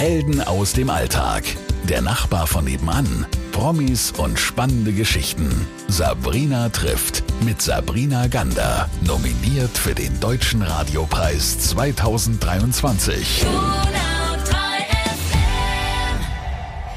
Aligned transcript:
Helden 0.00 0.40
aus 0.40 0.72
dem 0.72 0.88
Alltag. 0.88 1.44
Der 1.86 2.00
Nachbar 2.00 2.46
von 2.46 2.64
nebenan. 2.64 3.26
Promis 3.52 4.12
und 4.12 4.38
spannende 4.38 4.94
Geschichten. 4.94 5.50
Sabrina 5.88 6.70
trifft 6.70 7.22
mit 7.44 7.60
Sabrina 7.60 8.26
Gander. 8.28 8.88
Nominiert 9.06 9.76
für 9.76 9.94
den 9.94 10.18
Deutschen 10.18 10.62
Radiopreis 10.62 11.58
2023. 11.58 13.44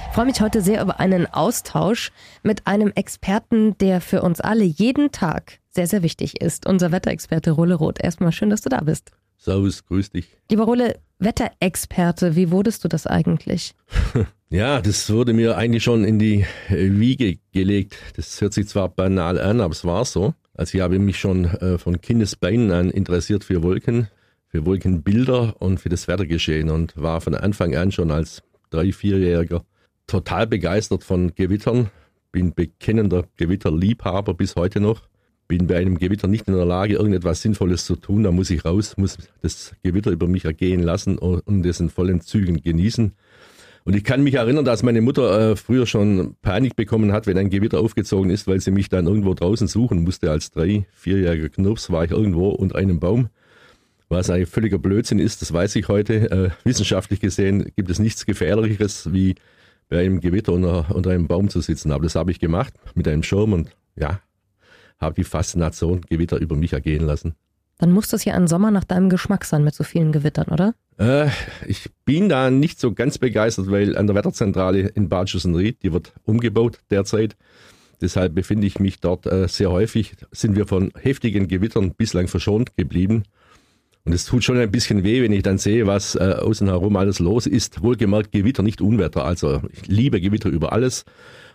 Ich 0.08 0.14
freue 0.14 0.26
mich 0.26 0.40
heute 0.40 0.62
sehr 0.62 0.82
über 0.82 1.02
einen 1.02 1.26
Austausch 1.26 2.14
mit 2.42 2.68
einem 2.68 2.94
Experten, 2.96 3.78
der 3.80 4.00
für 4.00 4.22
uns 4.22 4.40
alle 4.40 4.64
jeden 4.64 5.12
Tag 5.12 5.60
sehr, 5.72 5.88
sehr 5.88 6.04
wichtig 6.04 6.40
ist. 6.40 6.66
Unser 6.66 6.94
Wetterexperte 6.94 7.52
Rolle 7.52 7.76
Roth. 7.76 8.02
Erstmal 8.02 8.32
schön, 8.32 8.50
dass 8.50 8.62
du 8.62 8.70
da 8.70 8.80
bist. 8.80 9.12
Servus, 9.44 9.86
grüß 9.86 10.12
dich. 10.12 10.28
Lieber 10.50 10.64
Rolle, 10.64 11.02
Wetterexperte, 11.20 12.38
wie 12.38 12.50
wurdest 12.50 12.86
du 12.86 12.88
das 12.88 13.06
eigentlich? 13.06 13.76
ja, 14.50 14.80
das 14.80 15.12
wurde 15.12 15.34
mir 15.34 15.58
eigentlich 15.58 15.84
schon 15.84 16.06
in 16.06 16.18
die 16.18 16.46
Wiege 16.70 17.40
gelegt. 17.52 17.98
Das 18.16 18.40
hört 18.40 18.54
sich 18.54 18.70
zwar 18.70 18.88
banal 18.88 19.38
an, 19.38 19.60
aber 19.60 19.74
es 19.74 19.84
war 19.84 20.06
so. 20.06 20.34
Also 20.54 20.78
ich 20.78 20.82
habe 20.82 20.98
mich 20.98 21.20
schon 21.20 21.44
äh, 21.44 21.78
von 21.78 22.00
Kindesbeinen 22.00 22.72
an 22.72 22.90
interessiert 22.90 23.44
für 23.44 23.64
Wolken, 23.64 24.08
für 24.48 24.66
Wolkenbilder 24.66 25.62
und 25.62 25.82
für 25.82 25.90
das 25.90 26.08
Wettergeschehen 26.08 26.70
und 26.70 26.96
war 26.96 27.20
von 27.20 27.36
Anfang 27.36 27.76
an 27.76 27.92
schon 27.92 28.12
als 28.12 28.44
drei, 28.70 28.94
vierjähriger 28.94 29.66
total 30.08 30.48
begeistert 30.48 31.04
von 31.04 31.36
Gewittern. 31.36 31.90
Bin 32.32 32.54
bekennender 32.54 33.26
Gewitterliebhaber 33.36 34.36
bis 34.36 34.56
heute 34.56 34.80
noch 34.80 35.02
bin 35.48 35.68
bei 35.68 35.78
einem 35.78 35.98
Gewitter 35.98 36.28
nicht 36.28 36.48
in 36.48 36.56
der 36.56 36.66
Lage, 36.66 36.96
irgendetwas 36.96 37.42
Sinnvolles 37.42 37.86
zu 37.86 37.96
tun. 37.96 38.24
Da 38.24 38.32
muss 38.32 38.50
ich 38.50 38.66
raus, 38.66 38.96
muss 38.98 39.18
das 39.42 39.74
Gewitter 39.84 40.12
über 40.12 40.28
mich 40.28 40.46
ergehen 40.46 40.82
lassen 40.82 41.18
und 41.18 41.66
es 41.66 41.80
in 41.80 41.90
vollen 41.90 42.22
Zügen 42.22 42.62
genießen. 42.62 43.14
Und 43.86 43.96
ich 43.96 44.04
kann 44.04 44.24
mich 44.24 44.36
erinnern, 44.36 44.64
dass 44.64 44.82
meine 44.82 45.02
Mutter 45.02 45.52
äh, 45.52 45.56
früher 45.58 45.86
schon 45.86 46.36
Panik 46.42 46.76
bekommen 46.76 47.12
hat, 47.12 47.28
wenn 47.28 47.38
ein 47.38 47.50
Gewitter 47.50 47.80
aufgezogen 47.80 48.30
ist, 48.30 48.48
weil 48.48 48.62
sie 48.62 48.72
mich 48.72 48.88
dann 48.88 49.08
irgendwo 49.08 49.34
draußen 49.34 49.68
suchen 49.68 50.04
musste. 50.04 50.32
Als 50.32 50.52
drei, 50.52 50.88
vierjähriger 50.94 51.50
Knirps 51.50 51.92
war 51.92 52.06
ich 52.06 52.12
irgendwo 52.12 52.50
unter 52.50 52.78
einem 52.78 53.00
Baum. 53.00 53.28
Was 54.08 54.30
ein 54.30 54.46
völliger 54.46 54.78
Blödsinn 54.78 55.20
ist, 55.20 55.42
das 55.42 55.52
weiß 55.52 55.76
ich 55.76 55.90
heute. 55.90 56.32
Äh, 56.32 56.50
wissenschaftlich 56.64 57.20
gesehen 57.20 57.72
gibt 57.76 57.90
es 57.90 58.00
nichts 58.00 58.26
Gefährlicheres, 58.26 59.12
wie 59.12 59.36
bei 59.90 60.00
einem 60.00 60.22
Gewitter 60.22 60.54
unter, 60.54 60.96
unter 60.96 61.10
einem 61.10 61.28
Baum 61.28 61.50
zu 61.50 61.60
sitzen. 61.60 61.92
Aber 61.92 62.04
das 62.04 62.16
habe 62.16 62.32
ich 62.32 62.40
gemacht 62.40 62.74
mit 62.96 63.08
einem 63.08 63.24
Schirm 63.24 63.52
und 63.52 63.76
ja, 63.98 64.22
habe 65.00 65.16
die 65.16 65.24
Faszination 65.24 66.02
Gewitter 66.02 66.40
über 66.40 66.56
mich 66.56 66.74
ergehen 66.74 67.06
lassen. 67.06 67.36
Dann 67.80 67.92
muss 67.92 68.08
das 68.08 68.24
ja 68.24 68.34
ein 68.36 68.48
Sommer 68.48 68.72
nach 68.72 68.84
deinem 68.84 69.10
Geschmack 69.10 69.46
sein 69.46 69.64
mit 69.64 69.76
so 69.76 69.84
vielen 69.84 70.12
Gewittern, 70.12 70.48
oder? 70.52 70.74
Äh, 70.98 71.30
ich 71.68 71.90
bin 72.06 72.30
da 72.30 72.52
nicht 72.52 72.80
so 72.80 72.94
ganz 72.94 73.18
begeistert, 73.18 73.70
weil 73.70 73.98
an 73.98 74.08
der 74.08 74.16
Wetterzentrale 74.16 74.88
in 74.90 75.10
Bad 75.10 75.30
Schussenried, 75.30 75.82
die 75.84 75.92
wird 75.92 76.14
umgebaut 76.24 76.80
derzeit. 76.92 77.36
Deshalb 78.02 78.36
befinde 78.36 78.68
ich 78.68 78.80
mich 78.80 79.00
dort 79.00 79.26
äh, 79.26 79.48
sehr 79.48 79.72
häufig. 79.72 80.14
Sind 80.32 80.56
wir 80.56 80.68
von 80.68 80.92
heftigen 81.00 81.48
Gewittern 81.48 81.94
bislang 81.96 82.28
verschont 82.28 82.76
geblieben. 82.78 83.24
Und 84.06 84.14
es 84.14 84.26
tut 84.26 84.44
schon 84.44 84.58
ein 84.58 84.72
bisschen 84.72 85.04
weh, 85.04 85.24
wenn 85.24 85.32
ich 85.32 85.44
dann 85.44 85.58
sehe, 85.58 85.88
was 85.88 86.16
äh, 86.16 86.36
außen 86.40 86.68
herum 86.68 86.98
alles 86.98 87.20
los 87.20 87.48
ist. 87.48 87.82
Wohlgemerkt 87.82 88.32
Gewitter, 88.34 88.62
nicht 88.62 88.82
Unwetter. 88.82 89.24
Also 89.24 89.62
ich 89.72 89.88
liebe 89.88 90.20
Gewitter 90.20 90.50
über 90.50 90.74
alles. 90.74 91.06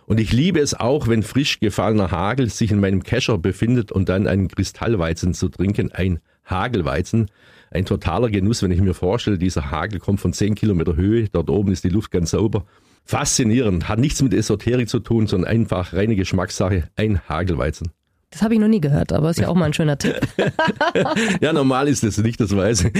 Und 0.09 0.19
ich 0.19 0.33
liebe 0.33 0.59
es 0.59 0.73
auch, 0.73 1.07
wenn 1.07 1.21
frisch 1.21 1.59
gefallener 1.59 2.09
Hagel 2.09 2.49
sich 2.49 2.71
in 2.71 2.79
meinem 2.79 3.03
Kescher 3.03 3.37
befindet 3.37 3.91
und 3.91 4.09
dann 4.09 4.25
einen 4.25 4.47
Kristallweizen 4.47 5.35
zu 5.35 5.49
trinken, 5.49 5.91
ein 5.91 6.19
Hagelweizen. 6.47 7.29
Ein 7.69 7.85
totaler 7.85 8.31
Genuss, 8.31 8.63
wenn 8.63 8.71
ich 8.71 8.81
mir 8.81 8.95
vorstelle, 8.95 9.37
dieser 9.37 9.69
Hagel 9.69 9.99
kommt 9.99 10.19
von 10.19 10.33
10 10.33 10.55
Kilometer 10.55 10.95
Höhe, 10.95 11.29
dort 11.31 11.51
oben 11.51 11.71
ist 11.71 11.83
die 11.83 11.89
Luft 11.89 12.09
ganz 12.09 12.31
sauber. 12.31 12.65
Faszinierend, 13.05 13.87
hat 13.87 13.99
nichts 13.99 14.23
mit 14.23 14.33
Esoterik 14.33 14.89
zu 14.89 14.97
tun, 14.97 15.27
sondern 15.27 15.51
einfach 15.51 15.93
reine 15.93 16.15
Geschmackssache, 16.15 16.89
ein 16.95 17.21
Hagelweizen. 17.29 17.91
Das 18.31 18.43
habe 18.43 18.53
ich 18.53 18.59
noch 18.59 18.67
nie 18.67 18.79
gehört, 18.79 19.11
aber 19.11 19.31
ist 19.31 19.39
ja 19.39 19.47
auch 19.47 19.55
mal 19.55 19.65
ein 19.65 19.73
schöner 19.73 19.97
Tipp. 19.97 20.15
ja, 21.41 21.51
normal 21.51 21.87
ist 21.87 22.03
es 22.03 22.19
nicht, 22.19 22.39
das 22.39 22.55
weiß 22.55 22.85
ich. 22.85 22.93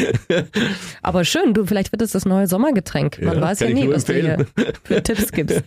aber 1.04 1.24
schön, 1.24 1.54
du, 1.54 1.66
vielleicht 1.66 1.92
wird 1.92 2.02
es 2.02 2.14
das 2.14 2.26
neue 2.26 2.48
Sommergetränk. 2.48 3.22
Man 3.22 3.36
ja, 3.36 3.42
weiß 3.42 3.60
ja 3.60 3.70
nie, 3.70 3.88
was 3.88 4.06
du 4.06 4.14
hier 4.14 4.48
für 4.84 5.04
Tipps 5.04 5.32
gibst. 5.32 5.64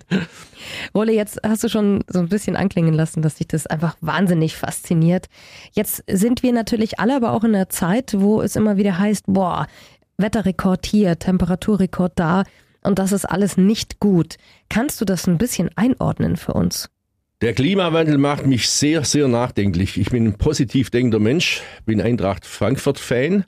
Wolle, 0.93 1.12
jetzt 1.12 1.39
hast 1.47 1.62
du 1.62 1.69
schon 1.69 2.03
so 2.09 2.19
ein 2.19 2.28
bisschen 2.28 2.56
anklingen 2.56 2.93
lassen, 2.93 3.22
dass 3.22 3.37
dich 3.37 3.47
das 3.47 3.69
einfach 3.69 3.97
wahnsinnig 4.01 4.56
fasziniert. 4.56 5.27
Jetzt 5.72 6.03
sind 6.11 6.43
wir 6.43 6.53
natürlich 6.53 6.99
alle 6.99 7.15
aber 7.15 7.33
auch 7.33 7.45
in 7.45 7.55
einer 7.55 7.69
Zeit, 7.69 8.15
wo 8.19 8.43
es 8.43 8.56
immer 8.56 8.77
wieder 8.77 8.99
heißt, 8.99 9.27
boah, 9.28 9.69
Wetterrekord 10.17 10.87
hier, 10.87 11.21
Temperaturrekord 11.21 12.12
da 12.17 12.43
und 12.83 12.99
das 12.99 13.12
ist 13.12 13.27
alles 13.27 13.56
nicht 13.56 14.01
gut. 14.01 14.37
Kannst 14.69 15.01
du 15.01 15.05
das 15.05 15.28
ein 15.28 15.39
bisschen 15.39 15.71
einordnen 15.77 16.37
für 16.37 16.53
uns? 16.53 16.91
Der 17.42 17.54
Klimawandel 17.54 18.19
macht 18.19 18.47
mich 18.47 18.70
sehr, 18.70 19.03
sehr 19.04 19.26
nachdenklich. 19.26 19.98
Ich 19.98 20.10
bin 20.10 20.26
ein 20.26 20.34
positiv 20.34 20.91
denkender 20.91 21.19
Mensch, 21.19 21.60
bin 21.84 22.00
Eintracht 22.00 22.47
Frankfurt-Fan. 22.47 23.47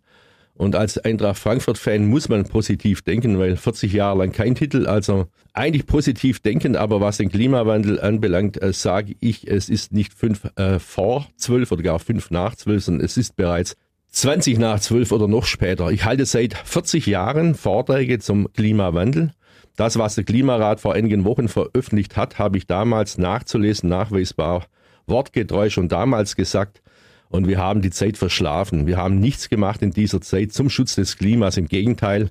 Und 0.55 0.75
als 0.75 0.99
Eintracht 0.99 1.39
Frankfurt-Fan 1.39 2.05
muss 2.05 2.29
man 2.29 2.43
positiv 2.43 3.03
denken, 3.03 3.39
weil 3.39 3.57
40 3.57 3.93
Jahre 3.93 4.19
lang 4.19 4.33
kein 4.33 4.57
Titel. 4.57 4.89
Also 4.89 5.27
eigentlich 5.53 5.87
positiv 5.87 6.41
denken, 6.41 6.75
aber 6.75 7.01
was 7.01 7.19
den 7.19 7.31
Klimawandel 7.31 8.01
anbelangt, 8.01 8.61
äh, 8.61 8.73
sage 8.73 9.15
ich, 9.21 9.47
es 9.47 9.69
ist 9.69 9.93
nicht 9.93 10.13
fünf 10.13 10.43
äh, 10.57 10.81
vor 10.81 11.29
zwölf 11.37 11.71
oder 11.71 11.85
gar 11.85 12.01
fünf 12.01 12.33
nach 12.33 12.57
zwölf, 12.57 12.83
sondern 12.83 13.05
es 13.05 13.17
ist 13.17 13.37
bereits 13.37 13.77
20 14.09 14.59
nach 14.59 14.81
zwölf 14.81 15.13
oder 15.13 15.29
noch 15.29 15.45
später. 15.45 15.93
Ich 15.93 16.05
halte 16.05 16.27
seit 16.27 16.55
40 16.55 17.07
Jahren 17.07 17.55
Vorträge 17.55 18.19
zum 18.19 18.53
Klimawandel 18.55 19.31
das, 19.77 19.99
was 19.99 20.15
der 20.15 20.25
Klimarat 20.25 20.81
vor 20.81 20.95
einigen 20.95 21.25
Wochen 21.25 21.49
veröffentlicht 21.49 22.17
hat, 22.17 22.39
habe 22.39 22.59
ich 22.59 22.67
damals 22.67 23.19
nachzulesen, 23.19 23.89
nachweisbar, 23.89 24.67
wortgetreu 25.07 25.71
schon 25.71 25.89
damals 25.89 26.37
gesagt. 26.37 26.81
Und 27.29 27.49
wir 27.49 27.59
haben 27.59 27.83
die 27.83 27.91
Zeit 27.91 28.17
verschlafen. 28.17 28.87
Wir 28.87 28.97
haben 28.97 29.19
nichts 29.19 29.49
gemacht 29.49 29.83
in 29.83 29.91
dieser 29.91 30.21
Zeit 30.21 30.53
zum 30.53 30.71
Schutz 30.71 30.95
des 30.95 31.19
Klimas. 31.19 31.57
Im 31.57 31.67
Gegenteil. 31.67 32.31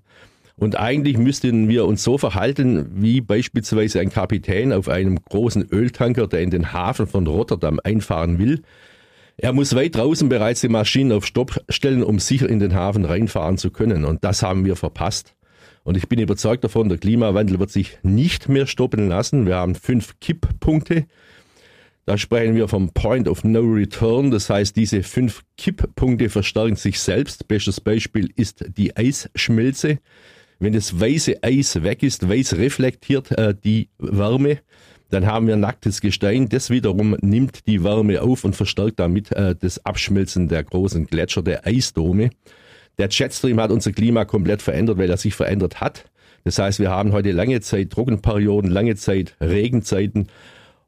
Und 0.55 0.79
eigentlich 0.79 1.17
müssten 1.17 1.67
wir 1.67 1.85
uns 1.85 2.03
so 2.03 2.17
verhalten, 2.17 2.89
wie 2.93 3.19
beispielsweise 3.19 3.99
ein 3.99 4.11
Kapitän 4.11 4.71
auf 4.71 4.87
einem 4.87 5.19
großen 5.21 5.67
Öltanker, 5.69 6.27
der 6.27 6.41
in 6.41 6.51
den 6.51 6.71
Hafen 6.71 7.07
von 7.07 7.27
Rotterdam 7.27 7.79
einfahren 7.83 8.39
will. 8.39 8.61
Er 9.35 9.51
muss 9.51 9.75
weit 9.75 9.95
draußen 9.95 10.29
bereits 10.29 10.61
die 10.61 10.69
Maschinen 10.69 11.11
auf 11.11 11.25
Stopp 11.25 11.59
stellen, 11.67 12.03
um 12.03 12.19
sicher 12.19 12.47
in 12.47 12.59
den 12.59 12.75
Hafen 12.75 13.03
reinfahren 13.03 13.57
zu 13.57 13.71
können. 13.71 14.05
Und 14.05 14.23
das 14.23 14.43
haben 14.43 14.63
wir 14.63 14.75
verpasst. 14.75 15.35
Und 15.83 15.97
ich 15.97 16.07
bin 16.07 16.19
überzeugt 16.19 16.63
davon, 16.63 16.89
der 16.89 16.97
Klimawandel 16.97 17.59
wird 17.59 17.71
sich 17.71 17.97
nicht 18.03 18.47
mehr 18.47 18.67
stoppen 18.67 19.09
lassen. 19.09 19.45
Wir 19.45 19.57
haben 19.57 19.75
fünf 19.75 20.19
Kipppunkte. 20.19 21.05
Da 22.05 22.17
sprechen 22.17 22.55
wir 22.55 22.67
vom 22.67 22.91
Point 22.91 23.27
of 23.27 23.43
No 23.43 23.61
Return. 23.61 24.31
Das 24.31 24.49
heißt, 24.49 24.75
diese 24.75 25.03
fünf 25.03 25.43
Kipppunkte 25.57 26.29
verstärken 26.29 26.75
sich 26.75 26.99
selbst. 26.99 27.47
Bestes 27.47 27.81
Beispiel 27.81 28.29
ist 28.35 28.65
die 28.77 28.95
Eisschmelze. 28.95 29.99
Wenn 30.59 30.73
das 30.73 30.99
weiße 30.99 31.43
Eis 31.43 31.83
weg 31.83 32.03
ist, 32.03 32.27
weiß 32.29 32.55
reflektiert 32.55 33.31
äh, 33.31 33.53
die 33.53 33.89
Wärme, 33.97 34.59
dann 35.09 35.25
haben 35.25 35.47
wir 35.47 35.57
nacktes 35.57 36.01
Gestein. 36.01 36.49
Das 36.49 36.69
wiederum 36.69 37.15
nimmt 37.21 37.67
die 37.67 37.83
Wärme 37.83 38.21
auf 38.21 38.45
und 38.45 38.55
verstärkt 38.55 38.99
damit 38.99 39.31
äh, 39.33 39.55
das 39.55 39.85
Abschmelzen 39.85 40.47
der 40.47 40.63
großen 40.63 41.05
Gletscher, 41.05 41.41
der 41.41 41.67
Eisdome. 41.67 42.29
Der 42.97 43.09
Jetstream 43.09 43.59
hat 43.59 43.71
unser 43.71 43.91
Klima 43.91 44.25
komplett 44.25 44.61
verändert, 44.61 44.97
weil 44.97 45.09
er 45.09 45.17
sich 45.17 45.35
verändert 45.35 45.81
hat. 45.81 46.05
Das 46.43 46.59
heißt, 46.59 46.79
wir 46.79 46.91
haben 46.91 47.11
heute 47.11 47.31
lange 47.31 47.61
Zeit 47.61 47.91
Trockenperioden, 47.91 48.69
lange 48.69 48.95
Zeit 48.95 49.35
Regenzeiten 49.39 50.27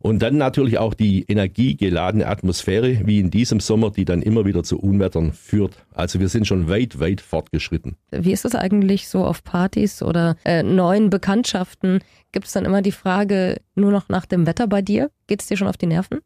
und 0.06 0.20
dann 0.20 0.38
natürlich 0.38 0.78
auch 0.78 0.94
die 0.94 1.26
energiegeladene 1.28 2.28
Atmosphäre, 2.28 3.08
wie 3.08 3.20
in 3.20 3.32
diesem 3.32 3.60
Sommer, 3.60 3.90
die 3.90 4.06
dann 4.06 4.22
immer 4.22 4.46
wieder 4.46 4.64
zu 4.64 4.80
Unwettern 4.80 5.34
führt. 5.34 5.84
Also 5.96 6.20
wir 6.20 6.30
sind 6.30 6.46
schon 6.46 6.70
weit, 6.70 7.00
weit 7.00 7.22
fortgeschritten. 7.22 7.96
Wie 8.12 8.32
ist 8.32 8.46
das 8.46 8.54
eigentlich 8.54 9.08
so 9.08 9.26
auf 9.26 9.44
Partys 9.44 10.04
oder 10.04 10.36
äh, 10.46 10.62
neuen 10.62 11.10
Bekanntschaften? 11.10 12.02
Gibt 12.32 12.46
es 12.46 12.54
dann 12.54 12.66
immer 12.66 12.84
die 12.84 12.92
Frage 12.92 13.62
nur 13.74 13.92
noch 13.92 14.08
nach 14.08 14.28
dem 14.28 14.46
Wetter 14.46 14.68
bei 14.68 14.84
dir? 14.84 15.10
Geht 15.26 15.42
es 15.42 15.48
dir 15.48 15.58
schon 15.58 15.68
auf 15.68 15.78
die 15.78 15.88
Nerven? 15.88 16.20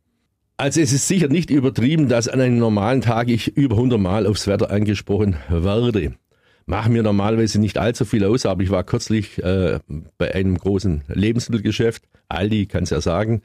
Also 0.60 0.82
es 0.82 0.92
ist 0.92 1.08
sicher 1.08 1.30
nicht 1.30 1.52
übertrieben, 1.52 2.10
dass 2.10 2.28
an 2.28 2.42
einem 2.42 2.58
normalen 2.58 3.00
Tag 3.00 3.30
ich 3.30 3.56
über 3.56 3.78
100 3.78 3.98
Mal 3.98 4.28
aufs 4.28 4.46
Wetter 4.46 4.70
angesprochen 4.70 5.38
werde. 5.48 6.16
Machen 6.66 6.92
mir 6.92 7.02
normalerweise 7.02 7.62
nicht 7.62 7.78
allzu 7.78 8.04
viel 8.04 8.26
aus, 8.26 8.46
aber 8.46 8.62
ich 8.62 8.70
war 8.70 8.84
kürzlich 8.84 9.42
äh, 9.42 9.80
bei 10.18 10.36
einem 10.36 10.58
großen 10.58 11.06
Lebensmittelgeschäft, 11.08 12.04
Aldi 12.28 12.66
kann 12.66 12.84
es 12.84 12.90
ja 12.90 13.00
sagen, 13.00 13.42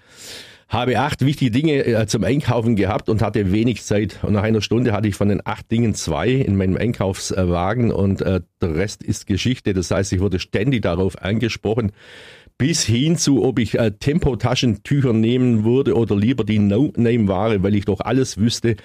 habe 0.69 0.99
acht 0.99 1.25
wichtige 1.25 1.53
Dinge 1.53 1.87
äh, 1.87 2.07
zum 2.09 2.25
Einkaufen 2.25 2.75
gehabt 2.75 3.09
und 3.09 3.23
hatte 3.23 3.53
wenig 3.53 3.85
Zeit. 3.85 4.19
Und 4.23 4.33
nach 4.33 4.43
einer 4.43 4.61
Stunde 4.61 4.93
hatte 4.93 5.07
ich 5.07 5.15
von 5.15 5.29
den 5.29 5.41
acht 5.45 5.71
Dingen 5.71 5.95
zwei 5.95 6.31
in 6.31 6.57
meinem 6.57 6.77
Einkaufswagen 6.77 7.93
und 7.93 8.23
äh, 8.23 8.41
der 8.61 8.75
Rest 8.75 9.05
ist 9.05 9.29
Geschichte. 9.29 9.73
Das 9.73 9.93
heißt, 9.93 10.13
ich 10.13 10.19
wurde 10.19 10.41
ständig 10.41 10.83
darauf 10.83 11.23
angesprochen, 11.23 11.93
bis 12.59 12.85
hin 12.85 13.17
zu, 13.17 13.43
ob 13.43 13.59
ich 13.59 13.79
äh, 13.79 13.91
Tempotaschentücher 13.93 15.13
nehmen 15.13 15.65
würde 15.65 15.95
oder 15.97 16.17
lieber 16.17 16.45
die 16.45 16.59
No-Name-Ware, 16.59 17.63
weil 17.63 17.75
ich 17.75 17.85
doch 17.85 18.01
alles 18.01 18.39
wüsste. 18.39 18.77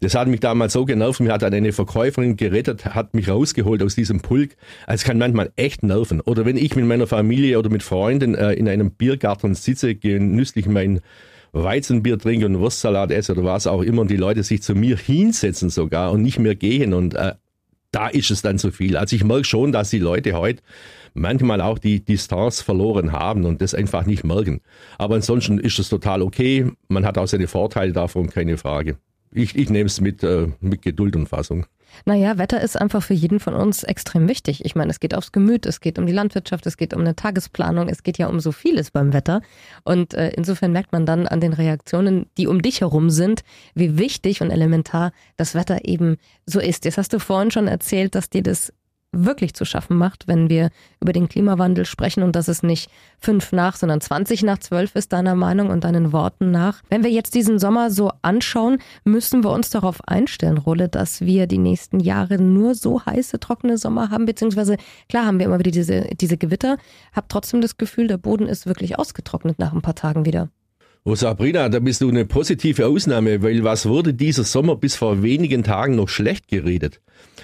Das 0.00 0.14
hat 0.14 0.28
mich 0.28 0.40
damals 0.40 0.74
so 0.74 0.84
genervt. 0.84 1.20
Mir 1.20 1.32
hat 1.32 1.42
dann 1.42 1.54
eine 1.54 1.72
Verkäuferin 1.72 2.36
gerettet, 2.36 2.84
hat 2.84 3.14
mich 3.14 3.28
rausgeholt 3.28 3.82
aus 3.82 3.94
diesem 3.94 4.20
Pulk. 4.20 4.56
Also 4.86 5.02
es 5.02 5.04
kann 5.04 5.18
manchmal 5.18 5.50
echt 5.56 5.82
nerven. 5.82 6.20
Oder 6.20 6.44
wenn 6.44 6.58
ich 6.58 6.76
mit 6.76 6.84
meiner 6.84 7.06
Familie 7.06 7.58
oder 7.58 7.70
mit 7.70 7.82
Freunden 7.82 8.34
äh, 8.34 8.52
in 8.52 8.68
einem 8.68 8.90
Biergarten 8.90 9.54
sitze, 9.54 9.94
genüsslich 9.94 10.66
mein 10.66 11.00
Weizenbier 11.52 12.18
trinke 12.18 12.46
und 12.46 12.58
Wurstsalat 12.58 13.12
esse 13.12 13.32
oder 13.32 13.44
was 13.44 13.66
auch 13.66 13.82
immer 13.82 14.02
und 14.02 14.10
die 14.10 14.16
Leute 14.16 14.42
sich 14.42 14.62
zu 14.62 14.74
mir 14.74 14.96
hinsetzen 14.96 15.70
sogar 15.70 16.12
und 16.12 16.20
nicht 16.20 16.38
mehr 16.38 16.56
gehen 16.56 16.92
und 16.92 17.14
äh, 17.14 17.34
da 17.94 18.08
ist 18.08 18.30
es 18.30 18.42
dann 18.42 18.58
zu 18.58 18.70
viel. 18.70 18.96
Also 18.96 19.14
ich 19.16 19.24
merke 19.24 19.44
schon, 19.44 19.72
dass 19.72 19.90
die 19.90 19.98
Leute 19.98 20.32
heute 20.32 20.62
manchmal 21.14 21.60
auch 21.60 21.78
die 21.78 22.04
Distanz 22.04 22.60
verloren 22.60 23.12
haben 23.12 23.44
und 23.44 23.62
das 23.62 23.74
einfach 23.74 24.04
nicht 24.04 24.24
merken. 24.24 24.60
Aber 24.98 25.14
ansonsten 25.14 25.58
ist 25.58 25.78
es 25.78 25.88
total 25.88 26.22
okay. 26.22 26.70
Man 26.88 27.06
hat 27.06 27.18
auch 27.18 27.28
seine 27.28 27.46
Vorteile 27.46 27.92
davon, 27.92 28.30
keine 28.30 28.56
Frage. 28.56 28.96
Ich, 29.30 29.56
ich 29.56 29.70
nehme 29.70 29.86
es 29.86 30.00
mit, 30.00 30.22
äh, 30.22 30.48
mit 30.60 30.82
Geduld 30.82 31.16
und 31.16 31.28
Fassung. 31.28 31.66
Naja, 32.04 32.38
Wetter 32.38 32.60
ist 32.60 32.80
einfach 32.80 33.02
für 33.02 33.14
jeden 33.14 33.40
von 33.40 33.54
uns 33.54 33.82
extrem 33.82 34.28
wichtig. 34.28 34.64
Ich 34.64 34.74
meine, 34.74 34.90
es 34.90 35.00
geht 35.00 35.14
aufs 35.14 35.32
Gemüt, 35.32 35.66
es 35.66 35.80
geht 35.80 35.98
um 35.98 36.06
die 36.06 36.12
Landwirtschaft, 36.12 36.66
es 36.66 36.76
geht 36.76 36.94
um 36.94 37.00
eine 37.00 37.16
Tagesplanung, 37.16 37.88
es 37.88 38.02
geht 38.02 38.18
ja 38.18 38.28
um 38.28 38.40
so 38.40 38.52
vieles 38.52 38.90
beim 38.90 39.12
Wetter. 39.12 39.42
Und 39.84 40.14
äh, 40.14 40.30
insofern 40.30 40.72
merkt 40.72 40.92
man 40.92 41.06
dann 41.06 41.26
an 41.26 41.40
den 41.40 41.52
Reaktionen, 41.52 42.26
die 42.36 42.46
um 42.46 42.62
dich 42.62 42.80
herum 42.80 43.10
sind, 43.10 43.42
wie 43.74 43.98
wichtig 43.98 44.40
und 44.40 44.50
elementar 44.50 45.12
das 45.36 45.54
Wetter 45.54 45.84
eben 45.84 46.16
so 46.46 46.60
ist. 46.60 46.84
Jetzt 46.84 46.98
hast 46.98 47.12
du 47.12 47.18
vorhin 47.18 47.50
schon 47.50 47.68
erzählt, 47.68 48.14
dass 48.14 48.30
dir 48.30 48.42
das 48.42 48.72
wirklich 49.14 49.54
zu 49.54 49.64
schaffen 49.64 49.96
macht, 49.96 50.26
wenn 50.28 50.48
wir 50.48 50.70
über 51.00 51.12
den 51.12 51.28
Klimawandel 51.28 51.84
sprechen 51.84 52.22
und 52.22 52.34
dass 52.34 52.48
es 52.48 52.62
nicht 52.62 52.90
fünf 53.18 53.52
nach, 53.52 53.76
sondern 53.76 54.00
20 54.00 54.42
nach 54.42 54.58
zwölf 54.58 54.94
ist, 54.94 55.12
deiner 55.12 55.34
Meinung 55.34 55.70
und 55.70 55.84
deinen 55.84 56.12
Worten 56.12 56.50
nach. 56.50 56.82
Wenn 56.88 57.04
wir 57.04 57.10
jetzt 57.10 57.34
diesen 57.34 57.58
Sommer 57.58 57.90
so 57.90 58.10
anschauen, 58.22 58.78
müssen 59.04 59.44
wir 59.44 59.50
uns 59.50 59.70
darauf 59.70 60.06
einstellen, 60.08 60.58
Rolle, 60.58 60.88
dass 60.88 61.20
wir 61.20 61.46
die 61.46 61.58
nächsten 61.58 62.00
Jahre 62.00 62.40
nur 62.40 62.74
so 62.74 63.04
heiße, 63.04 63.40
trockene 63.40 63.78
Sommer 63.78 64.10
haben, 64.10 64.26
beziehungsweise 64.26 64.76
klar 65.08 65.26
haben 65.26 65.38
wir 65.38 65.46
immer 65.46 65.58
wieder 65.58 65.70
diese, 65.70 66.08
diese 66.20 66.36
Gewitter, 66.36 66.78
hab 67.12 67.28
trotzdem 67.28 67.60
das 67.60 67.76
Gefühl, 67.76 68.06
der 68.06 68.18
Boden 68.18 68.46
ist 68.46 68.66
wirklich 68.66 68.98
ausgetrocknet 68.98 69.58
nach 69.58 69.72
ein 69.72 69.82
paar 69.82 69.94
Tagen 69.94 70.24
wieder. 70.24 70.48
Oh 71.06 71.14
Sabrina, 71.16 71.68
da 71.68 71.80
bist 71.80 72.00
du 72.00 72.08
eine 72.08 72.24
positive 72.24 72.86
Ausnahme, 72.86 73.42
weil 73.42 73.62
was 73.62 73.84
wurde 73.84 74.14
dieser 74.14 74.42
Sommer 74.42 74.74
bis 74.74 74.96
vor 74.96 75.22
wenigen 75.22 75.62
Tagen 75.62 75.96
noch 75.96 76.08
schlecht 76.08 76.48
geredet? 76.48 77.02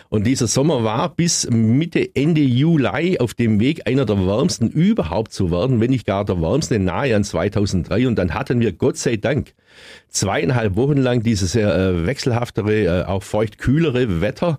Und 0.09 0.27
dieser 0.27 0.47
Sommer 0.47 0.83
war 0.83 1.15
bis 1.15 1.47
Mitte, 1.51 2.17
Ende 2.17 2.41
Juli 2.41 3.19
auf 3.19 3.35
dem 3.35 3.61
Weg, 3.61 3.87
einer 3.87 4.07
der 4.07 4.27
wärmsten 4.27 4.71
überhaupt 4.71 5.35
zu 5.35 5.51
werden, 5.51 5.79
wenn 5.79 5.91
nicht 5.91 6.07
gar 6.07 6.25
der 6.25 6.41
wärmste 6.41 6.79
nahe 6.79 7.15
an 7.15 7.23
2003. 7.23 8.09
Und 8.09 8.17
dann 8.17 8.33
hatten 8.33 8.61
wir 8.61 8.73
Gott 8.73 8.97
sei 8.97 9.17
Dank 9.17 9.53
zweieinhalb 10.09 10.75
Wochen 10.77 10.97
lang 10.97 11.23
dieses 11.23 11.55
äh, 11.55 12.07
wechselhaftere, 12.07 12.85
äh, 12.85 13.05
auch 13.05 13.23
feucht 13.23 13.59
kühlere 13.59 14.23
Wetter. 14.23 14.59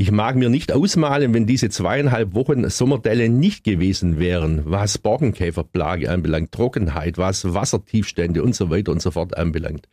Ich 0.00 0.10
mag 0.10 0.34
mir 0.34 0.48
nicht 0.48 0.72
ausmalen, 0.72 1.34
wenn 1.34 1.44
diese 1.44 1.68
zweieinhalb 1.68 2.34
Wochen 2.34 2.66
Sommerdelle 2.70 3.28
nicht 3.28 3.64
gewesen 3.64 4.18
wären, 4.18 4.62
was 4.64 4.96
Borkenkäferplage 4.96 6.10
anbelangt, 6.10 6.52
Trockenheit, 6.52 7.18
was 7.18 7.52
Wassertiefstände 7.52 8.42
und 8.42 8.54
so 8.54 8.70
weiter 8.70 8.92
und 8.92 9.02
so 9.02 9.10
fort 9.10 9.36
anbelangt. 9.36 9.90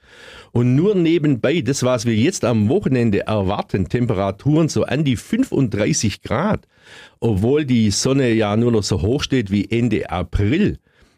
Und 0.54 0.76
nur 0.76 0.96
nebenbei, 0.96 1.60
das, 1.60 1.84
was 1.84 2.06
wir 2.06 2.16
jetzt 2.16 2.46
am 2.46 2.70
Wochenende 2.70 3.28
erwarten, 3.28 3.90
Temperaturen 3.90 4.70
so 4.70 4.86
an 4.86 5.04
die 5.04 5.18
35 5.18 6.22
Grad, 6.22 6.70
obwohl 7.20 7.66
die 7.66 7.92
Sonne 7.92 8.32
ja 8.32 8.56
nur 8.56 8.72
noch 8.72 8.84
so 8.84 9.02
hoch 9.02 9.22
steht 9.22 9.52
wie 9.52 9.70
Ende 9.70 10.10
April. 10.10 10.78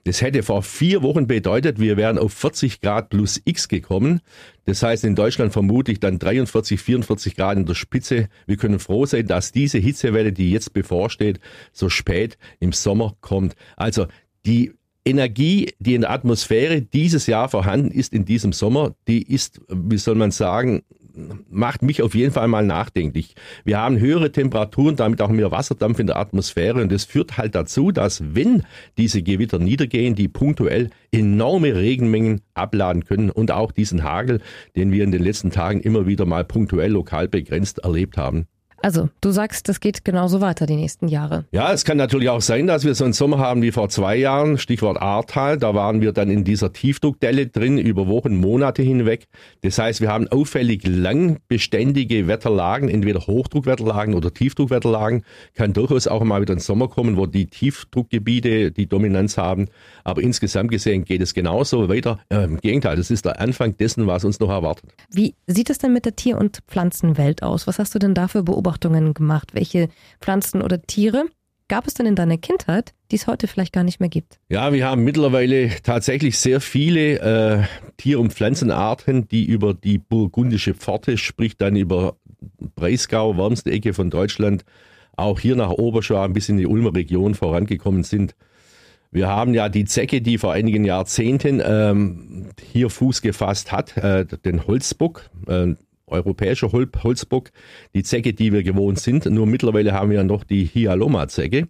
Das 0.10 0.24
hätte 0.24 0.42
vor 0.42 0.64
vier 0.64 1.04
Wochen 1.04 1.28
bedeutet, 1.28 1.80
wir 1.80 1.96
wären 1.96 2.18
auf 2.18 2.34
40 2.34 2.82
Grad 2.82 3.12
plus 3.12 3.40
X 3.46 3.68
gekommen. 3.68 4.22
Das 4.66 4.82
heißt 4.82 5.04
in 5.04 5.14
Deutschland 5.14 5.54
vermutlich 5.54 6.00
dann 6.00 6.18
43, 6.18 6.82
44 6.82 7.36
Grad 7.36 7.60
in 7.60 7.68
der 7.68 7.76
Spitze. 7.76 8.28
Wir 8.48 8.58
können 8.58 8.80
froh 8.80 9.06
sein, 9.06 9.28
dass 9.28 9.52
diese 9.52 9.78
Hitzewelle, 9.78 10.34
die 10.34 10.50
jetzt 10.50 10.74
bevorsteht, 10.74 11.40
so 11.74 11.90
spät 11.90 12.40
im 12.60 12.72
Sommer 12.72 13.18
kommt. 13.22 13.56
Also 13.76 14.08
die 14.48 14.72
Energie, 15.06 15.74
die 15.78 15.94
in 15.94 16.02
der 16.02 16.10
Atmosphäre 16.10 16.82
dieses 16.82 17.28
Jahr 17.28 17.48
vorhanden 17.48 17.92
ist 17.92 18.12
in 18.12 18.26
diesem 18.26 18.52
Sommer, 18.52 18.96
die 19.08 19.22
ist, 19.32 19.62
wie 19.70 20.00
soll 20.00 20.16
man 20.16 20.32
sagen, 20.32 20.82
macht 21.50 21.82
mich 21.82 22.02
auf 22.02 22.16
jeden 22.16 22.32
Fall 22.32 22.48
mal 22.48 22.66
nachdenklich. 22.66 23.36
Wir 23.64 23.80
haben 23.80 24.00
höhere 24.00 24.32
Temperaturen, 24.32 24.96
damit 24.96 25.22
auch 25.22 25.30
mehr 25.30 25.52
Wasserdampf 25.52 26.00
in 26.00 26.08
der 26.08 26.18
Atmosphäre 26.18 26.82
und 26.82 26.92
das 26.92 27.06
führt 27.06 27.38
halt 27.38 27.56
dazu, 27.56 27.92
dass 27.92 28.36
wenn 28.36 28.64
diese 28.98 29.22
Gewitter 29.22 29.60
niedergehen, 29.60 30.16
die 30.16 30.28
punktuell 30.28 30.90
enorme 31.12 31.76
Regenmengen 31.76 32.42
abladen 32.54 33.06
können 33.06 33.30
und 33.30 33.52
auch 33.52 33.72
diesen 33.72 34.04
Hagel, 34.04 34.42
den 34.76 34.92
wir 34.92 35.04
in 35.04 35.12
den 35.12 35.24
letzten 35.24 35.52
Tagen 35.52 35.82
immer 35.82 36.08
wieder 36.08 36.26
mal 36.26 36.46
punktuell 36.46 36.92
lokal 36.92 37.28
begrenzt 37.28 37.80
erlebt 37.80 38.18
haben. 38.18 38.48
Also, 38.82 39.10
du 39.22 39.32
sagst, 39.32 39.68
das 39.68 39.80
geht 39.80 40.06
genauso 40.06 40.42
weiter 40.42 40.66
die 40.66 40.76
nächsten 40.76 41.08
Jahre. 41.08 41.46
Ja, 41.52 41.74
es 41.74 41.84
kann 41.84 41.98
natürlich 41.98 42.30
auch 42.30 42.42
sein, 42.42 42.68
dass 42.68 42.86
wir 42.86 42.96
so 42.96 43.04
einen 43.04 43.14
Sommer 43.14 43.40
haben 43.40 43.62
wie 43.62 43.72
vor 43.72 43.90
zwei 43.90 44.16
Jahren, 44.16 44.58
Stichwort 44.58 45.02
Ahrtal. 45.02 45.58
Da 45.58 45.74
waren 45.76 46.02
wir 46.02 46.14
dann 46.14 46.30
in 46.30 46.44
dieser 46.44 46.72
Tiefdruckdelle 46.72 47.48
drin 47.48 47.78
über 47.78 48.08
Wochen, 48.08 48.38
Monate 48.38 48.82
hinweg. 48.82 49.28
Das 49.62 49.78
heißt, 49.78 50.02
wir 50.02 50.10
haben 50.10 50.28
auffällig 50.28 50.88
lang 50.88 51.40
beständige 51.48 52.28
Wetterlagen, 52.28 52.90
entweder 52.90 53.20
Hochdruckwetterlagen 53.20 54.14
oder 54.14 54.34
Tiefdruckwetterlagen. 54.34 55.24
Kann 55.56 55.74
durchaus 55.74 56.08
auch 56.08 56.24
mal 56.24 56.42
wieder 56.42 56.54
ein 56.54 56.60
Sommer 56.60 56.88
kommen, 56.88 57.18
wo 57.18 57.26
die 57.26 57.48
Tiefdruckgebiete 57.48 58.72
die 58.72 58.88
Dominanz 58.88 59.38
haben. 59.38 59.68
Aber 60.06 60.22
insgesamt 60.22 60.72
gesehen 60.72 61.04
geht 61.04 61.22
es 61.22 61.34
genauso 61.34 61.90
weiter. 61.90 62.20
Äh, 62.30 62.46
Im 62.46 62.58
Gegenteil, 62.58 62.96
das 62.96 63.12
ist 63.12 63.26
der 63.26 63.42
Anfang 63.42 63.76
dessen, 63.76 64.08
was 64.08 64.24
uns 64.24 64.40
noch 64.40 64.50
erwartet. 64.50 64.90
Wie 65.12 65.36
sieht 65.48 65.70
es 65.70 65.80
denn 65.80 65.92
mit 65.92 66.06
der 66.06 66.16
Tier- 66.16 66.38
und 66.38 66.60
Pflanzenwelt 66.68 67.44
aus? 67.44 67.68
Was 67.68 67.78
hast 67.78 67.94
du 67.94 68.00
denn 68.00 68.14
dafür 68.14 68.44
beobachtet? 68.44 68.69
Beobachtungen 68.70 69.14
gemacht? 69.14 69.54
Welche 69.54 69.90
Pflanzen 70.22 70.62
oder 70.62 70.82
Tiere 70.82 71.26
gab 71.68 71.88
es 71.88 71.96
denn 71.96 72.06
in 72.06 72.16
deiner 72.16 72.38
Kindheit, 72.38 72.94
die 73.12 73.16
es 73.16 73.26
heute 73.26 73.48
vielleicht 73.48 73.74
gar 73.74 73.84
nicht 73.84 74.00
mehr 74.00 74.10
gibt? 74.10 74.40
Ja, 74.50 74.72
wir 74.74 74.86
haben 74.86 75.04
mittlerweile 75.04 75.70
tatsächlich 75.84 76.38
sehr 76.38 76.62
viele 76.62 77.20
äh, 77.20 77.64
Tier- 77.98 78.20
und 78.20 78.34
Pflanzenarten, 78.34 79.28
die 79.28 79.46
über 79.46 79.74
die 79.74 79.98
burgundische 79.98 80.74
Pforte, 80.76 81.18
sprich 81.18 81.58
dann 81.58 81.76
über 81.76 82.18
Breisgau, 82.76 83.38
wärmste 83.38 83.72
Ecke 83.72 83.94
von 83.94 84.10
Deutschland, 84.10 84.66
auch 85.16 85.40
hier 85.40 85.56
nach 85.56 85.72
Oberschwaben 85.72 86.34
bis 86.34 86.50
in 86.50 86.58
die 86.58 86.68
Ulmer 86.68 86.96
Region 86.96 87.34
vorangekommen 87.34 88.04
sind. 88.04 88.36
Wir 89.12 89.28
haben 89.28 89.56
ja 89.56 89.70
die 89.70 89.86
Zecke, 89.86 90.22
die 90.22 90.38
vor 90.38 90.54
einigen 90.54 90.86
Jahrzehnten 90.86 91.62
ähm, 91.66 92.50
hier 92.72 92.92
Fuß 92.92 93.24
gefasst 93.24 93.72
hat, 93.72 93.98
äh, 93.98 94.26
den 94.26 94.68
Holzbock. 94.68 95.30
Äh, 95.48 95.74
europäischer 96.12 96.72
Holzbock, 96.72 97.52
die 97.94 98.04
Zecke, 98.04 98.34
die 98.34 98.54
wir 98.54 98.64
gewohnt 98.64 99.00
sind. 99.00 99.26
Nur 99.26 99.48
mittlerweile 99.48 99.94
haben 99.94 100.10
wir 100.10 100.18
ja 100.18 100.24
noch 100.24 100.44
die 100.44 100.66
Hyaloma-Zecke. 100.66 101.68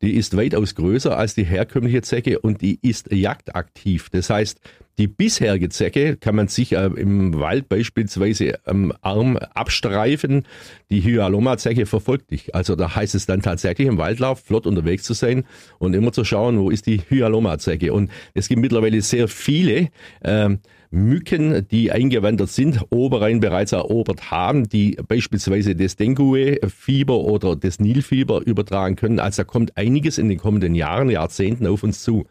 Die 0.00 0.14
ist 0.14 0.36
weitaus 0.36 0.76
größer 0.76 1.16
als 1.16 1.34
die 1.34 1.44
herkömmliche 1.44 2.02
Zecke 2.02 2.38
und 2.38 2.62
die 2.62 2.78
ist 2.82 3.10
jagdaktiv. 3.12 4.10
Das 4.10 4.30
heißt, 4.30 4.60
die 4.98 5.06
bisherige 5.06 5.68
Zecke 5.68 6.16
kann 6.16 6.34
man 6.34 6.48
sich 6.48 6.72
äh, 6.72 6.86
im 6.86 7.38
Wald 7.38 7.68
beispielsweise 7.68 8.58
am 8.64 8.92
Arm 9.00 9.36
abstreifen. 9.36 10.44
Die 10.90 11.02
Hyaloma-Zecke 11.02 11.86
verfolgt 11.86 12.32
dich. 12.32 12.54
Also 12.54 12.74
da 12.74 12.94
heißt 12.94 13.14
es 13.14 13.26
dann 13.26 13.40
tatsächlich 13.40 13.86
im 13.86 13.98
Waldlauf 13.98 14.40
flott 14.40 14.66
unterwegs 14.66 15.04
zu 15.04 15.14
sein 15.14 15.44
und 15.78 15.94
immer 15.94 16.12
zu 16.12 16.24
schauen, 16.24 16.58
wo 16.58 16.70
ist 16.70 16.86
die 16.86 17.00
Hyaloma-Zecke. 17.08 17.92
Und 17.92 18.10
es 18.34 18.48
gibt 18.48 18.60
mittlerweile 18.60 19.00
sehr 19.00 19.28
viele 19.28 19.88
ähm, 20.22 20.58
Mücken, 20.90 21.66
die 21.68 21.92
eingewandert 21.92 22.48
sind, 22.48 22.80
Oberrhein 22.90 23.40
bereits 23.40 23.72
erobert 23.72 24.30
haben, 24.30 24.68
die 24.68 24.96
beispielsweise 25.06 25.74
das 25.74 25.96
Dengue-Fieber 25.96 27.18
oder 27.18 27.56
das 27.56 27.78
Nilfieber 27.78 28.46
übertragen 28.46 28.96
können. 28.96 29.20
Also 29.20 29.42
da 29.42 29.44
kommt 29.44 29.76
einiges 29.76 30.18
in 30.18 30.28
den 30.28 30.38
kommenden 30.38 30.74
Jahren, 30.74 31.10
Jahrzehnten 31.10 31.66
auf 31.66 31.82
uns 31.82 32.02
zu. 32.02 32.26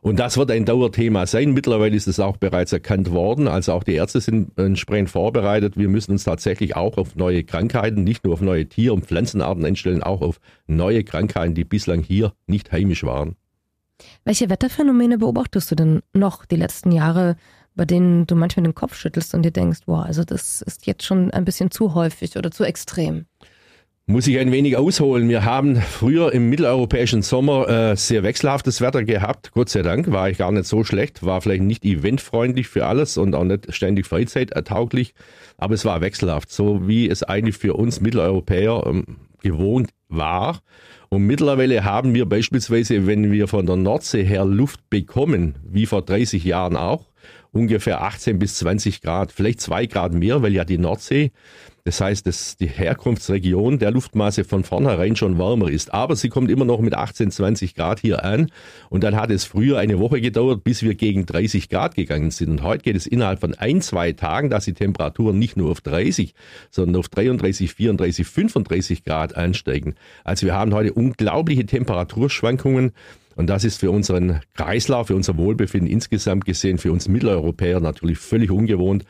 Und 0.00 0.20
das 0.20 0.36
wird 0.36 0.50
ein 0.52 0.64
Dauerthema 0.64 1.26
sein. 1.26 1.52
Mittlerweile 1.52 1.96
ist 1.96 2.06
es 2.06 2.20
auch 2.20 2.36
bereits 2.36 2.72
erkannt 2.72 3.10
worden. 3.10 3.48
Also 3.48 3.72
auch 3.72 3.82
die 3.82 3.94
Ärzte 3.94 4.20
sind 4.20 4.56
entsprechend 4.56 5.10
vorbereitet. 5.10 5.76
Wir 5.76 5.88
müssen 5.88 6.12
uns 6.12 6.24
tatsächlich 6.24 6.76
auch 6.76 6.96
auf 6.98 7.16
neue 7.16 7.42
Krankheiten, 7.42 8.04
nicht 8.04 8.24
nur 8.24 8.34
auf 8.34 8.40
neue 8.40 8.66
Tier- 8.66 8.94
und 8.94 9.06
Pflanzenarten 9.06 9.64
einstellen, 9.64 10.02
auch 10.02 10.20
auf 10.20 10.40
neue 10.66 11.02
Krankheiten, 11.02 11.54
die 11.54 11.64
bislang 11.64 12.02
hier 12.02 12.32
nicht 12.46 12.70
heimisch 12.70 13.02
waren. 13.02 13.34
Welche 14.24 14.48
Wetterphänomene 14.48 15.18
beobachtest 15.18 15.70
du 15.72 15.74
denn 15.74 16.02
noch 16.12 16.44
die 16.44 16.56
letzten 16.56 16.92
Jahre 16.92 17.36
bei 17.78 17.84
denen 17.84 18.26
du 18.26 18.34
manchmal 18.34 18.64
den 18.64 18.74
Kopf 18.74 18.96
schüttelst 18.96 19.34
und 19.34 19.42
dir 19.42 19.52
denkst, 19.52 19.80
boah, 19.86 20.04
also 20.04 20.24
das 20.24 20.60
ist 20.62 20.86
jetzt 20.86 21.04
schon 21.04 21.30
ein 21.30 21.44
bisschen 21.44 21.70
zu 21.70 21.94
häufig 21.94 22.36
oder 22.36 22.50
zu 22.50 22.64
extrem? 22.64 23.26
Muss 24.06 24.26
ich 24.26 24.38
ein 24.38 24.50
wenig 24.50 24.76
ausholen. 24.76 25.28
Wir 25.28 25.44
haben 25.44 25.76
früher 25.76 26.32
im 26.32 26.50
mitteleuropäischen 26.50 27.22
Sommer 27.22 27.68
äh, 27.68 27.96
sehr 27.96 28.24
wechselhaftes 28.24 28.80
Wetter 28.80 29.04
gehabt. 29.04 29.52
Gott 29.52 29.68
sei 29.68 29.82
Dank 29.82 30.10
war 30.10 30.28
ich 30.28 30.38
gar 30.38 30.50
nicht 30.50 30.64
so 30.64 30.82
schlecht, 30.82 31.24
war 31.24 31.40
vielleicht 31.40 31.62
nicht 31.62 31.84
eventfreundlich 31.84 32.66
für 32.66 32.86
alles 32.86 33.16
und 33.16 33.34
auch 33.34 33.44
nicht 33.44 33.72
ständig 33.72 34.06
freizeittauglich, 34.06 35.14
aber 35.56 35.74
es 35.74 35.84
war 35.84 36.00
wechselhaft, 36.00 36.50
so 36.50 36.88
wie 36.88 37.08
es 37.08 37.22
eigentlich 37.22 37.58
für 37.58 37.74
uns 37.74 38.00
Mitteleuropäer 38.00 38.82
ähm, 38.86 39.04
gewohnt 39.40 39.90
war. 40.08 40.62
Und 41.10 41.22
mittlerweile 41.22 41.84
haben 41.84 42.12
wir 42.12 42.26
beispielsweise, 42.26 43.06
wenn 43.06 43.30
wir 43.30 43.46
von 43.46 43.66
der 43.66 43.76
Nordsee 43.76 44.24
her 44.24 44.44
Luft 44.44 44.90
bekommen, 44.90 45.54
wie 45.62 45.86
vor 45.86 46.02
30 46.02 46.42
Jahren 46.42 46.76
auch, 46.76 47.07
ungefähr 47.52 48.02
18 48.02 48.38
bis 48.38 48.56
20 48.56 49.02
Grad, 49.02 49.32
vielleicht 49.32 49.60
zwei 49.60 49.86
Grad 49.86 50.12
mehr, 50.12 50.42
weil 50.42 50.52
ja 50.52 50.64
die 50.64 50.78
Nordsee 50.78 51.32
das 51.88 52.02
heißt, 52.02 52.26
dass 52.26 52.58
die 52.58 52.66
Herkunftsregion 52.66 53.78
der 53.78 53.92
Luftmasse 53.92 54.44
von 54.44 54.62
vornherein 54.62 55.16
schon 55.16 55.38
wärmer 55.38 55.70
ist. 55.70 55.94
Aber 55.94 56.16
sie 56.16 56.28
kommt 56.28 56.50
immer 56.50 56.66
noch 56.66 56.80
mit 56.80 56.94
18, 56.94 57.30
20 57.30 57.74
Grad 57.74 58.00
hier 58.00 58.24
an. 58.24 58.52
Und 58.90 59.04
dann 59.04 59.16
hat 59.16 59.30
es 59.30 59.46
früher 59.46 59.78
eine 59.78 59.98
Woche 59.98 60.20
gedauert, 60.20 60.64
bis 60.64 60.82
wir 60.82 60.94
gegen 60.94 61.24
30 61.24 61.70
Grad 61.70 61.94
gegangen 61.94 62.30
sind. 62.30 62.50
Und 62.50 62.62
heute 62.62 62.82
geht 62.82 62.94
es 62.94 63.06
innerhalb 63.06 63.40
von 63.40 63.54
ein, 63.54 63.80
zwei 63.80 64.12
Tagen, 64.12 64.50
dass 64.50 64.66
die 64.66 64.74
Temperaturen 64.74 65.38
nicht 65.38 65.56
nur 65.56 65.70
auf 65.70 65.80
30, 65.80 66.34
sondern 66.70 66.96
auf 66.96 67.08
33, 67.08 67.72
34, 67.72 68.26
35 68.26 69.02
Grad 69.02 69.34
ansteigen. 69.34 69.94
Also 70.24 70.44
wir 70.44 70.52
haben 70.52 70.74
heute 70.74 70.92
unglaubliche 70.92 71.64
Temperaturschwankungen. 71.64 72.92
Und 73.38 73.46
das 73.46 73.62
ist 73.62 73.78
für 73.78 73.92
unseren 73.92 74.40
Kreislauf, 74.54 75.06
für 75.06 75.14
unser 75.14 75.36
Wohlbefinden 75.36 75.88
insgesamt 75.88 76.44
gesehen, 76.44 76.76
für 76.76 76.90
uns 76.90 77.06
Mitteleuropäer 77.06 77.78
natürlich 77.78 78.18
völlig 78.18 78.50
ungewohnt 78.50 79.04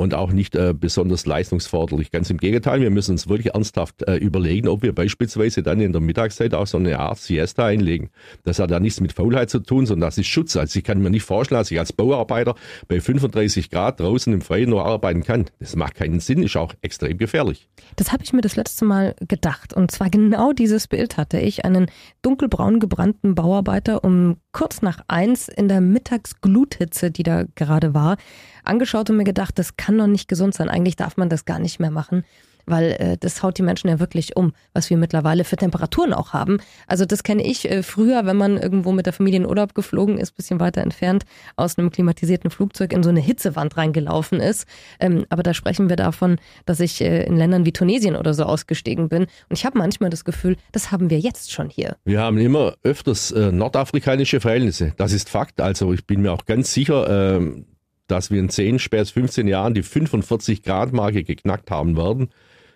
und 0.00 0.14
auch 0.14 0.32
nicht 0.32 0.56
äh, 0.56 0.72
besonders 0.72 1.26
leistungsförderlich. 1.26 2.10
Ganz 2.10 2.30
im 2.30 2.38
Gegenteil, 2.38 2.80
wir 2.80 2.88
müssen 2.88 3.12
uns 3.12 3.28
wirklich 3.28 3.52
ernsthaft 3.52 4.02
äh, 4.08 4.16
überlegen, 4.16 4.66
ob 4.66 4.82
wir 4.82 4.94
beispielsweise 4.94 5.62
dann 5.62 5.78
in 5.78 5.92
der 5.92 6.00
Mittagszeit 6.00 6.54
auch 6.54 6.66
so 6.66 6.78
eine 6.78 6.98
Art 6.98 7.18
Siesta 7.18 7.66
einlegen. 7.66 8.08
Das 8.42 8.60
hat 8.60 8.70
ja 8.70 8.80
nichts 8.80 9.02
mit 9.02 9.12
Faulheit 9.12 9.50
zu 9.50 9.58
tun, 9.58 9.84
sondern 9.84 10.08
das 10.08 10.16
ist 10.16 10.26
Schutz. 10.26 10.56
Also 10.56 10.78
ich 10.78 10.86
kann 10.86 11.02
mir 11.02 11.10
nicht 11.10 11.24
vorstellen, 11.24 11.60
dass 11.60 11.70
ich 11.70 11.78
als 11.78 11.92
Bauarbeiter 11.92 12.54
bei 12.88 12.98
35 12.98 13.68
Grad 13.68 14.00
draußen 14.00 14.32
im 14.32 14.40
Freien 14.40 14.70
nur 14.70 14.86
arbeiten 14.86 15.22
kann. 15.22 15.44
Das 15.58 15.76
macht 15.76 15.96
keinen 15.96 16.20
Sinn, 16.20 16.42
ist 16.42 16.56
auch 16.56 16.72
extrem 16.80 17.18
gefährlich. 17.18 17.68
Das 17.96 18.10
habe 18.10 18.24
ich 18.24 18.32
mir 18.32 18.40
das 18.40 18.56
letzte 18.56 18.86
Mal 18.86 19.14
gedacht. 19.28 19.74
Und 19.74 19.90
zwar 19.90 20.08
genau 20.08 20.54
dieses 20.54 20.88
Bild 20.88 21.18
hatte 21.18 21.38
ich. 21.38 21.66
Einen 21.66 21.90
dunkelbraun 22.22 22.80
gebrannten 22.80 23.34
Bauarbeiter 23.34 24.02
um 24.02 24.38
kurz 24.52 24.80
nach 24.80 25.00
eins 25.08 25.48
in 25.48 25.68
der 25.68 25.82
Mittagsgluthitze, 25.82 27.10
die 27.10 27.22
da 27.22 27.44
gerade 27.54 27.92
war, 27.92 28.16
angeschaut 28.64 29.10
und 29.10 29.16
mir 29.16 29.24
gedacht, 29.24 29.58
das 29.58 29.76
kann 29.76 29.98
doch 29.98 30.06
nicht 30.06 30.28
gesund 30.28 30.54
sein. 30.54 30.68
Eigentlich 30.68 30.96
darf 30.96 31.16
man 31.16 31.28
das 31.28 31.44
gar 31.44 31.58
nicht 31.58 31.80
mehr 31.80 31.90
machen 31.90 32.24
weil 32.66 32.96
äh, 32.98 33.16
das 33.18 33.42
haut 33.42 33.58
die 33.58 33.62
Menschen 33.62 33.88
ja 33.88 34.00
wirklich 34.00 34.36
um, 34.36 34.52
was 34.72 34.90
wir 34.90 34.96
mittlerweile 34.96 35.44
für 35.44 35.56
Temperaturen 35.56 36.12
auch 36.12 36.32
haben. 36.32 36.58
Also 36.86 37.04
das 37.04 37.22
kenne 37.22 37.44
ich 37.44 37.70
äh, 37.70 37.82
früher, 37.82 38.26
wenn 38.26 38.36
man 38.36 38.56
irgendwo 38.56 38.92
mit 38.92 39.06
der 39.06 39.12
Familie 39.12 39.40
in 39.40 39.46
Urlaub 39.46 39.74
geflogen 39.74 40.18
ist, 40.18 40.36
bisschen 40.36 40.60
weiter 40.60 40.80
entfernt, 40.80 41.24
aus 41.56 41.78
einem 41.78 41.90
klimatisierten 41.90 42.50
Flugzeug 42.50 42.92
in 42.92 43.02
so 43.02 43.10
eine 43.10 43.20
Hitzewand 43.20 43.76
reingelaufen 43.76 44.40
ist. 44.40 44.66
Ähm, 44.98 45.26
aber 45.28 45.42
da 45.42 45.54
sprechen 45.54 45.88
wir 45.88 45.96
davon, 45.96 46.38
dass 46.66 46.80
ich 46.80 47.00
äh, 47.00 47.24
in 47.24 47.36
Ländern 47.36 47.66
wie 47.66 47.72
Tunesien 47.72 48.16
oder 48.16 48.34
so 48.34 48.44
ausgestiegen 48.44 49.08
bin. 49.08 49.22
Und 49.22 49.58
ich 49.58 49.64
habe 49.66 49.78
manchmal 49.78 50.10
das 50.10 50.24
Gefühl, 50.24 50.56
das 50.72 50.92
haben 50.92 51.10
wir 51.10 51.18
jetzt 51.18 51.52
schon 51.52 51.68
hier. 51.68 51.96
Wir 52.04 52.20
haben 52.20 52.38
immer 52.38 52.74
öfters 52.82 53.32
äh, 53.32 53.52
nordafrikanische 53.52 54.40
Verhältnisse. 54.40 54.92
Das 54.96 55.12
ist 55.12 55.28
Fakt. 55.28 55.60
Also 55.60 55.92
ich 55.92 56.06
bin 56.06 56.22
mir 56.22 56.32
auch 56.32 56.44
ganz 56.44 56.72
sicher, 56.72 57.38
äh, 57.38 57.64
dass 58.10 58.30
wir 58.30 58.40
in 58.40 58.48
10, 58.48 58.78
spätestens 58.78 59.12
15 59.12 59.48
Jahren 59.48 59.74
die 59.74 59.82
45 59.82 60.62
Grad 60.62 60.92
Marke 60.92 61.24
geknackt 61.24 61.70
haben 61.70 61.96
werden. 61.96 62.30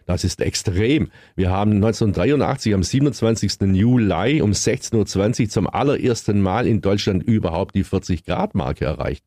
Das 0.06 0.22
ist 0.22 0.42
extrem. 0.42 1.08
Wir 1.34 1.50
haben 1.50 1.72
1983 1.76 2.74
am 2.74 2.82
27. 2.82 3.52
Juli 3.72 4.42
um 4.42 4.50
16.20 4.50 5.42
Uhr 5.42 5.48
zum 5.48 5.66
allerersten 5.66 6.42
Mal 6.42 6.66
in 6.66 6.82
Deutschland 6.82 7.22
überhaupt 7.22 7.74
die 7.74 7.84
40 7.84 8.24
Grad 8.24 8.54
Marke 8.54 8.84
erreicht. 8.84 9.24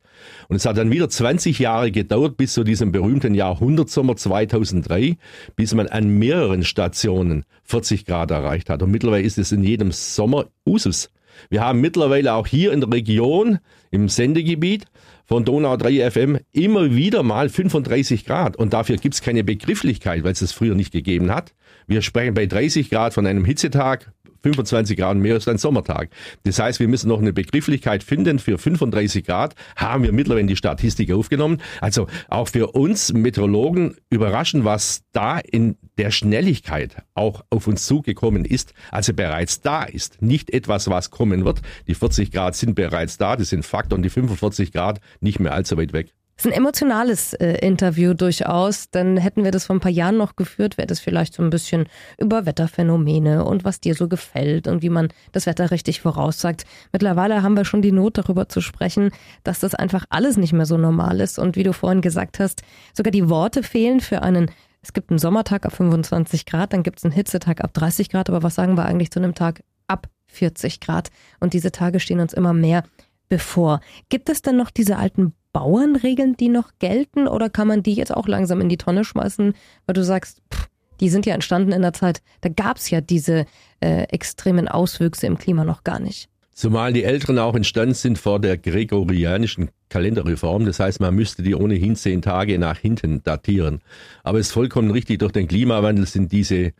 Und 0.49 0.55
es 0.55 0.65
hat 0.65 0.77
dann 0.77 0.91
wieder 0.91 1.09
20 1.09 1.57
Jahre 1.57 1.91
gedauert 1.91 2.37
bis 2.37 2.53
zu 2.53 2.63
diesem 2.63 2.91
berühmten 2.91 3.33
Jahrhundertsommer 3.33 4.15
2003, 4.15 5.17
bis 5.55 5.73
man 5.73 5.87
an 5.87 6.09
mehreren 6.09 6.63
Stationen 6.63 7.45
40 7.63 8.05
Grad 8.05 8.29
erreicht 8.29 8.69
hat. 8.69 8.83
Und 8.83 8.91
mittlerweile 8.91 9.23
ist 9.23 9.39
es 9.39 9.51
in 9.51 9.63
jedem 9.63 9.91
Sommer 9.91 10.45
Usus. 10.65 11.09
Wir 11.49 11.61
haben 11.61 11.81
mittlerweile 11.81 12.33
auch 12.33 12.47
hier 12.47 12.71
in 12.71 12.81
der 12.81 12.91
Region, 12.91 13.59
im 13.91 14.09
Sendegebiet, 14.09 14.85
von 15.27 15.43
Donau 15.43 15.75
3 15.75 16.09
FM 16.09 16.37
immer 16.53 16.95
wieder 16.95 17.21
mal 17.21 17.49
35 17.49 18.25
Grad. 18.25 18.55
Und 18.55 18.73
dafür 18.73 18.95
gibt's 18.95 19.21
keine 19.21 19.43
Begrifflichkeit, 19.43 20.23
weil 20.23 20.31
es 20.31 20.39
das 20.39 20.53
früher 20.53 20.73
nicht 20.73 20.93
gegeben 20.93 21.29
hat. 21.31 21.53
Wir 21.85 22.01
sprechen 22.01 22.33
bei 22.33 22.45
30 22.45 22.89
Grad 22.89 23.13
von 23.13 23.27
einem 23.27 23.43
Hitzetag, 23.43 24.13
25 24.53 24.97
Grad 24.97 25.17
mehr 25.17 25.35
ist 25.35 25.47
ein 25.49 25.57
Sommertag. 25.57 26.09
Das 26.43 26.59
heißt, 26.59 26.79
wir 26.79 26.87
müssen 26.87 27.09
noch 27.09 27.19
eine 27.19 27.33
Begrifflichkeit 27.33 28.03
finden. 28.03 28.39
Für 28.39 28.57
35 28.57 29.25
Grad 29.25 29.55
haben 29.75 30.03
wir 30.03 30.13
mittlerweile 30.13 30.47
die 30.47 30.55
Statistik 30.55 31.11
aufgenommen. 31.11 31.61
Also 31.81 32.07
auch 32.29 32.47
für 32.47 32.67
uns 32.67 33.11
Meteorologen 33.11 33.97
überraschend, 34.09 34.63
was 34.63 35.01
da 35.11 35.39
in 35.39 35.77
der 35.97 36.11
Schnelligkeit 36.11 37.03
auch 37.13 37.43
auf 37.49 37.67
uns 37.67 37.85
zugekommen 37.85 38.45
ist, 38.45 38.73
also 38.91 39.13
bereits 39.13 39.61
da 39.61 39.83
ist. 39.83 40.21
Nicht 40.21 40.51
etwas, 40.51 40.89
was 40.89 41.11
kommen 41.11 41.43
wird. 41.43 41.61
Die 41.87 41.95
40 41.95 42.31
Grad 42.31 42.55
sind 42.55 42.75
bereits 42.75 43.17
da, 43.17 43.35
das 43.35 43.49
sind 43.49 43.65
Fakt 43.65 43.91
und 43.91 44.03
die 44.03 44.09
45 44.09 44.71
Grad 44.71 45.01
nicht 45.19 45.39
mehr 45.39 45.53
allzu 45.53 45.77
weit 45.77 45.91
weg. 45.91 46.13
Das 46.37 46.45
ist 46.45 46.51
ein 46.51 46.57
emotionales 46.57 47.33
äh, 47.33 47.53
Interview 47.65 48.13
durchaus, 48.13 48.91
denn 48.91 49.17
hätten 49.17 49.43
wir 49.43 49.49
das 49.49 49.65
vor 49.65 49.75
ein 49.75 49.79
paar 49.79 49.91
Jahren 49.91 50.17
noch 50.17 50.35
geführt, 50.35 50.77
wäre 50.77 50.85
das 50.85 50.99
vielleicht 50.99 51.33
so 51.33 51.41
ein 51.41 51.49
bisschen 51.49 51.87
über 52.19 52.45
Wetterphänomene 52.45 53.43
und 53.43 53.65
was 53.65 53.81
dir 53.81 53.95
so 53.95 54.07
gefällt 54.07 54.67
und 54.67 54.83
wie 54.83 54.89
man 54.89 55.07
das 55.31 55.47
Wetter 55.47 55.71
richtig 55.71 55.99
voraussagt. 55.99 56.65
Mittlerweile 56.91 57.41
haben 57.41 57.57
wir 57.57 57.65
schon 57.65 57.81
die 57.81 57.91
Not 57.91 58.19
darüber 58.19 58.49
zu 58.49 58.61
sprechen, 58.61 59.09
dass 59.43 59.59
das 59.59 59.73
einfach 59.73 60.05
alles 60.11 60.37
nicht 60.37 60.53
mehr 60.53 60.67
so 60.67 60.77
normal 60.77 61.21
ist 61.21 61.39
und 61.39 61.55
wie 61.55 61.63
du 61.63 61.73
vorhin 61.73 62.01
gesagt 62.01 62.39
hast, 62.39 62.61
sogar 62.93 63.11
die 63.11 63.29
Worte 63.29 63.63
fehlen 63.63 63.99
für 63.99 64.21
einen 64.21 64.51
es 64.83 64.93
gibt 64.93 65.09
einen 65.09 65.19
Sommertag 65.19 65.65
ab 65.65 65.75
25 65.75 66.45
Grad, 66.45 66.71
dann 66.71 66.83
gibt 66.83 66.99
es 66.99 67.03
einen 67.03 67.13
Hitzetag 67.13 67.61
ab 67.61 67.73
30 67.73 68.09
Grad, 68.09 68.29
aber 68.29 68.43
was 68.43 68.55
sagen 68.55 68.77
wir 68.77 68.85
eigentlich 68.85 69.11
zu 69.11 69.19
einem 69.19 69.33
Tag 69.33 69.63
ab 69.87 70.07
40 70.27 70.79
Grad? 70.79 71.09
Und 71.39 71.53
diese 71.53 71.71
Tage 71.71 71.99
stehen 71.99 72.19
uns 72.21 72.31
immer 72.31 72.53
mehr 72.53 72.83
bevor. 73.27 73.81
Gibt 74.07 74.29
es 74.29 74.43
denn 74.43 74.55
noch 74.55 74.69
diese 74.69 74.97
alten 74.97 75.33
Bauernregeln, 75.57 76.37
die 76.37 76.49
noch 76.49 76.69
gelten, 76.77 77.27
oder 77.27 77.49
kann 77.49 77.67
man 77.67 77.81
die 77.81 77.95
jetzt 77.95 78.15
auch 78.15 78.27
langsam 78.27 78.61
in 78.61 78.69
die 78.69 78.77
Tonne 78.77 79.03
schmeißen, 79.03 79.55
weil 79.87 79.93
du 79.95 80.03
sagst, 80.03 80.43
pff, 80.53 80.67
die 80.99 81.09
sind 81.09 81.25
ja 81.25 81.33
entstanden 81.33 81.71
in 81.71 81.81
der 81.81 81.93
Zeit, 81.93 82.21
da 82.41 82.49
gab 82.49 82.77
es 82.77 82.91
ja 82.91 83.01
diese 83.01 83.47
äh, 83.79 84.03
extremen 84.03 84.67
Auswüchse 84.67 85.25
im 85.25 85.39
Klima 85.39 85.63
noch 85.63 85.83
gar 85.83 85.99
nicht. 85.99 86.29
Zumal 86.53 86.93
die 86.93 87.03
Älteren 87.03 87.39
auch 87.39 87.55
entstanden 87.55 87.95
sind 87.95 88.19
vor 88.19 88.39
der 88.39 88.55
gregorianischen 88.59 89.69
Kalenderreform. 89.89 90.65
Das 90.65 90.79
heißt, 90.79 90.99
man 90.99 91.15
müsste 91.15 91.41
die 91.41 91.55
ohnehin 91.55 91.95
zehn 91.95 92.21
Tage 92.21 92.59
nach 92.59 92.77
hinten 92.77 93.23
datieren. 93.23 93.81
Aber 94.23 94.37
es 94.37 94.47
ist 94.47 94.53
vollkommen 94.53 94.91
richtig, 94.91 95.17
durch 95.19 95.31
den 95.31 95.47
Klimawandel 95.47 96.05
sind 96.05 96.31
diese 96.31 96.73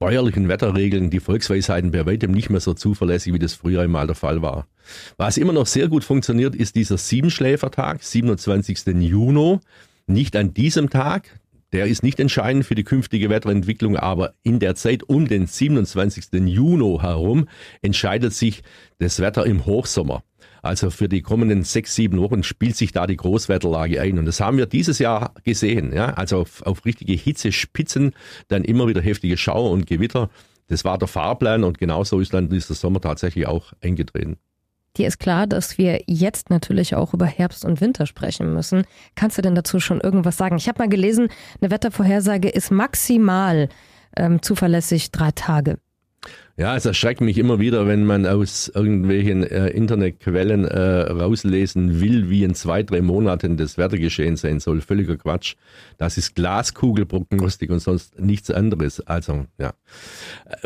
bäuerlichen 0.00 0.48
Wetterregeln, 0.48 1.10
die 1.10 1.20
Volksweisheiten 1.20 1.90
bei 1.90 2.06
weitem 2.06 2.32
nicht 2.32 2.48
mehr 2.48 2.60
so 2.60 2.72
zuverlässig, 2.72 3.34
wie 3.34 3.38
das 3.38 3.52
früher 3.52 3.82
einmal 3.82 4.06
der 4.06 4.16
Fall 4.16 4.40
war. 4.40 4.66
Was 5.18 5.36
immer 5.36 5.52
noch 5.52 5.66
sehr 5.66 5.88
gut 5.88 6.04
funktioniert, 6.04 6.56
ist 6.56 6.74
dieser 6.74 6.96
Siebenschläfertag, 6.96 8.02
27. 8.02 8.86
Juni. 8.98 9.60
Nicht 10.06 10.34
an 10.36 10.54
diesem 10.54 10.88
Tag, 10.88 11.38
der 11.72 11.86
ist 11.86 12.02
nicht 12.02 12.18
entscheidend 12.18 12.64
für 12.64 12.74
die 12.74 12.82
künftige 12.82 13.28
Wetterentwicklung, 13.28 13.96
aber 13.96 14.32
in 14.42 14.58
der 14.58 14.74
Zeit 14.74 15.02
um 15.02 15.28
den 15.28 15.46
27. 15.46 16.32
Juni 16.32 16.98
herum 17.00 17.46
entscheidet 17.82 18.32
sich 18.32 18.62
das 18.98 19.20
Wetter 19.20 19.44
im 19.44 19.66
Hochsommer. 19.66 20.22
Also 20.62 20.90
für 20.90 21.08
die 21.08 21.22
kommenden 21.22 21.62
sechs, 21.64 21.94
sieben 21.94 22.18
Wochen 22.20 22.42
spielt 22.42 22.76
sich 22.76 22.92
da 22.92 23.06
die 23.06 23.16
Großwetterlage 23.16 24.00
ein. 24.00 24.18
Und 24.18 24.26
das 24.26 24.40
haben 24.40 24.58
wir 24.58 24.66
dieses 24.66 24.98
Jahr 24.98 25.34
gesehen. 25.44 25.92
Ja? 25.92 26.14
Also 26.14 26.40
auf, 26.40 26.62
auf 26.62 26.84
richtige 26.84 27.12
Hitzespitzen, 27.12 28.12
dann 28.48 28.64
immer 28.64 28.86
wieder 28.88 29.00
heftige 29.00 29.36
Schauer 29.36 29.70
und 29.70 29.86
Gewitter. 29.86 30.30
Das 30.68 30.84
war 30.84 30.98
der 30.98 31.08
Fahrplan 31.08 31.64
und 31.64 31.78
genauso 31.78 32.20
ist 32.20 32.32
dann 32.32 32.48
dieser 32.48 32.74
Sommer 32.74 33.00
tatsächlich 33.00 33.46
auch 33.46 33.72
eingetreten. 33.82 34.36
Dir 34.96 35.06
ist 35.06 35.18
klar, 35.18 35.46
dass 35.46 35.78
wir 35.78 36.02
jetzt 36.06 36.50
natürlich 36.50 36.94
auch 36.96 37.14
über 37.14 37.26
Herbst 37.26 37.64
und 37.64 37.80
Winter 37.80 38.06
sprechen 38.06 38.52
müssen. 38.54 38.84
Kannst 39.14 39.38
du 39.38 39.42
denn 39.42 39.54
dazu 39.54 39.78
schon 39.78 40.00
irgendwas 40.00 40.36
sagen? 40.36 40.56
Ich 40.56 40.68
habe 40.68 40.80
mal 40.80 40.88
gelesen, 40.88 41.28
eine 41.60 41.70
Wettervorhersage 41.70 42.48
ist 42.48 42.70
maximal 42.72 43.68
ähm, 44.16 44.42
zuverlässig 44.42 45.12
drei 45.12 45.30
Tage. 45.30 45.78
Ja, 46.60 46.76
es 46.76 46.84
erschreckt 46.84 47.22
mich 47.22 47.38
immer 47.38 47.58
wieder, 47.58 47.86
wenn 47.86 48.04
man 48.04 48.26
aus 48.26 48.68
irgendwelchen 48.68 49.44
äh, 49.44 49.68
Internetquellen 49.68 50.66
äh, 50.66 51.10
rauslesen 51.10 52.02
will, 52.02 52.28
wie 52.28 52.44
in 52.44 52.54
zwei, 52.54 52.82
drei 52.82 53.00
Monaten 53.00 53.56
das 53.56 53.78
Wettergeschehen 53.78 54.36
sein 54.36 54.60
soll. 54.60 54.82
Völliger 54.82 55.16
Quatsch. 55.16 55.54
Das 55.96 56.18
ist 56.18 56.34
Glaskugelprognostik 56.34 57.70
und 57.70 57.78
sonst 57.78 58.20
nichts 58.20 58.50
anderes. 58.50 59.00
Also, 59.00 59.46
ja. 59.56 59.72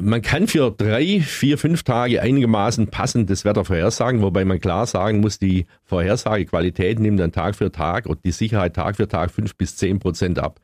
Man 0.03 0.21
kann 0.21 0.49
für 0.49 0.73
drei, 0.73 1.21
vier, 1.21 1.59
fünf 1.59 1.85
Tage 1.85 2.21
einigermaßen 2.21 2.89
passend 2.89 3.31
das 3.31 3.45
Wetter 3.45 3.65
vorhersagen, 3.65 4.21
wobei 4.21 4.45
man 4.45 4.59
klar 4.59 4.87
sagen 4.87 5.21
muss, 5.21 5.39
die 5.39 5.67
Vorhersagequalität 5.85 6.99
nimmt 6.99 7.21
dann 7.21 7.31
Tag 7.31 7.55
für 7.55 7.71
Tag 7.71 8.07
und 8.07 8.25
die 8.25 8.33
Sicherheit 8.33 8.75
Tag 8.75 8.97
für 8.97 9.07
Tag 9.07 9.31
fünf 9.31 9.55
bis 9.55 9.77
zehn 9.77 10.01
Prozent 10.01 10.41
ab. 10.41 10.59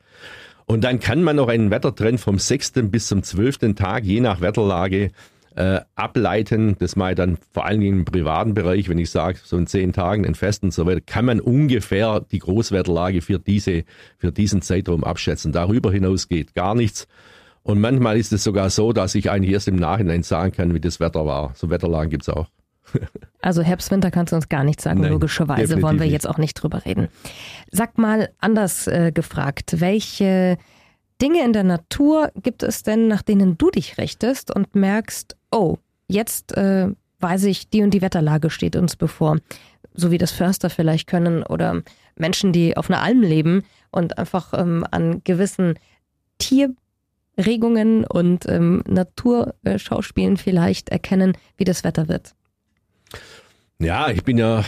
Und 0.65 0.83
dann 0.83 0.99
kann 0.99 1.23
man 1.23 1.35
noch 1.35 1.47
einen 1.47 1.71
Wettertrend 1.71 2.19
vom 2.19 2.39
sechsten 2.39 2.91
bis 2.91 3.07
zum 3.07 3.23
zwölften 3.23 3.75
Tag, 3.75 4.03
je 4.03 4.19
nach 4.19 4.41
Wetterlage, 4.41 5.11
äh, 5.55 5.81
ableiten. 5.95 6.75
Das 6.79 6.95
mache 6.95 7.11
ich 7.11 7.15
dann 7.17 7.37
vor 7.51 7.65
allen 7.65 7.81
Dingen 7.81 7.99
im 7.99 8.05
privaten 8.05 8.53
Bereich, 8.53 8.87
wenn 8.89 8.97
ich 8.97 9.09
sage, 9.09 9.39
so 9.43 9.57
in 9.57 9.67
zehn 9.67 9.93
Tagen, 9.93 10.23
in 10.23 10.35
Festen 10.35 10.67
und 10.67 10.71
so 10.71 10.85
weiter, 10.85 11.01
kann 11.01 11.25
man 11.25 11.39
ungefähr 11.39 12.21
die 12.31 12.39
Großwetterlage 12.39 13.21
für, 13.21 13.39
diese, 13.39 13.83
für 14.17 14.31
diesen 14.31 14.61
Zeitraum 14.61 15.03
abschätzen. 15.03 15.51
Darüber 15.51 15.91
hinaus 15.91 16.29
geht 16.29 16.53
gar 16.53 16.75
nichts. 16.75 17.07
Und 17.63 17.79
manchmal 17.79 18.17
ist 18.17 18.33
es 18.33 18.43
sogar 18.43 18.69
so, 18.69 18.91
dass 18.91 19.13
ich 19.13 19.29
eigentlich 19.29 19.53
erst 19.53 19.67
im 19.67 19.75
Nachhinein 19.75 20.23
sagen 20.23 20.51
kann, 20.51 20.73
wie 20.73 20.79
das 20.79 20.99
Wetter 20.99 21.25
war. 21.25 21.53
So 21.55 21.69
Wetterlagen 21.69 22.09
gibt's 22.09 22.29
auch. 22.29 22.47
Also 23.43 23.63
Herbst, 23.63 23.89
Winter 23.89 24.11
kannst 24.11 24.31
du 24.31 24.35
uns 24.35 24.49
gar 24.49 24.63
nichts 24.63 24.83
sagen, 24.83 25.01
Nein, 25.01 25.13
logischerweise 25.13 25.81
wollen 25.81 25.99
wir 25.99 26.05
jetzt 26.05 26.29
auch 26.29 26.37
nicht 26.37 26.53
drüber 26.53 26.85
reden. 26.85 27.07
Sag 27.71 27.97
mal 27.97 28.29
anders 28.39 28.85
äh, 28.85 29.11
gefragt, 29.11 29.81
welche 29.81 30.59
Dinge 31.21 31.43
in 31.43 31.51
der 31.51 31.63
Natur 31.63 32.31
gibt 32.41 32.61
es 32.61 32.83
denn, 32.83 33.07
nach 33.07 33.23
denen 33.23 33.57
du 33.57 33.71
dich 33.71 33.97
richtest 33.97 34.55
und 34.55 34.75
merkst, 34.75 35.35
oh, 35.51 35.77
jetzt 36.07 36.55
äh, 36.57 36.89
weiß 37.19 37.45
ich, 37.45 37.69
die 37.69 37.83
und 37.83 37.93
die 37.93 38.01
Wetterlage 38.01 38.49
steht 38.49 38.75
uns 38.75 38.95
bevor. 38.95 39.37
So 39.93 40.11
wie 40.11 40.17
das 40.17 40.31
Förster 40.31 40.69
vielleicht 40.69 41.07
können 41.07 41.43
oder 41.43 41.81
Menschen, 42.15 42.53
die 42.53 42.77
auf 42.77 42.89
einer 42.89 43.01
Alm 43.01 43.21
leben 43.21 43.63
und 43.91 44.17
einfach 44.17 44.53
ähm, 44.53 44.85
an 44.89 45.21
gewissen 45.23 45.75
Tierregungen 46.39 48.05
und 48.05 48.47
ähm, 48.47 48.83
Naturschauspielen 48.87 50.37
vielleicht 50.37 50.89
erkennen, 50.89 51.33
wie 51.57 51.65
das 51.65 51.83
Wetter 51.83 52.07
wird. 52.07 52.33
Ja, 53.79 54.09
ich 54.09 54.23
bin 54.23 54.37
ja 54.37 54.63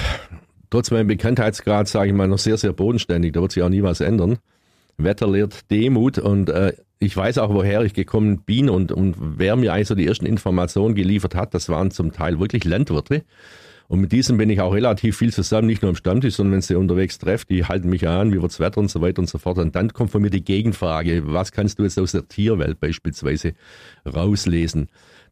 trotz 0.70 0.90
meinem 0.90 1.08
Bekanntheitsgrad, 1.08 1.88
sage 1.88 2.10
ich 2.10 2.16
mal, 2.16 2.28
noch 2.28 2.40
sehr, 2.40 2.58
sehr 2.58 2.74
bodenständig. 2.74 3.34
Da 3.34 3.42
wird 3.42 3.52
sich 3.52 3.62
auch 3.62 3.70
nie 3.70 3.84
was 3.84 4.02
ändern. 4.02 4.40
Wetter 4.98 5.28
lehrt 5.28 5.70
Demut 5.72 6.18
und 6.18 6.50
äh, 6.50 6.74
ich 7.00 7.16
weiß 7.16 7.38
auch, 7.40 7.54
woher 7.54 7.82
ich 7.82 7.94
gekommen 7.94 8.40
bin 8.40 8.70
und, 8.70 8.92
und 8.92 9.16
wer 9.20 9.56
mir 9.56 9.74
eigentlich 9.74 9.88
so 9.88 9.96
die 9.96 10.08
ersten 10.08 10.26
Informationen 10.26 10.96
geliefert 10.96 11.36
hat, 11.36 11.54
das 11.54 11.70
waren 11.70 11.92
zum 11.92 12.12
Teil 12.12 12.40
wirklich 12.40 12.64
Landwirte. 12.64 13.24
Und 13.88 14.00
mit 14.00 14.12
diesen 14.12 14.38
bin 14.38 14.50
ich 14.50 14.62
auch 14.62 14.74
relativ 14.74 15.18
viel 15.18 15.32
zusammen, 15.34 15.68
nicht 15.68 15.82
nur 15.82 15.90
am 15.90 15.96
Stammtisch, 15.96 16.36
sondern 16.36 16.54
wenn 16.54 16.62
sie 16.62 16.76
unterwegs 16.76 17.20
trefft, 17.20 17.50
die 17.50 17.66
halten 17.66 17.90
mich 17.90 18.08
an, 18.08 18.32
wie 18.32 18.42
wird's 18.42 18.60
Wetter 18.60 18.80
und 18.80 18.90
so 18.90 19.02
weiter 19.02 19.20
und 19.20 19.30
so 19.30 19.38
fort. 19.38 19.58
Und 19.58 19.76
dann 19.76 19.92
kommt 19.94 20.10
von 20.10 20.22
mir 20.22 20.30
die 20.30 20.44
Gegenfrage, 20.44 21.24
was 21.26 21.52
kannst 21.52 21.78
du 21.78 21.84
jetzt 21.84 22.00
aus 22.00 22.14
der 22.14 22.28
Tierwelt 22.28 22.80
beispielsweise 22.80 23.54
rauslesen? 24.06 24.88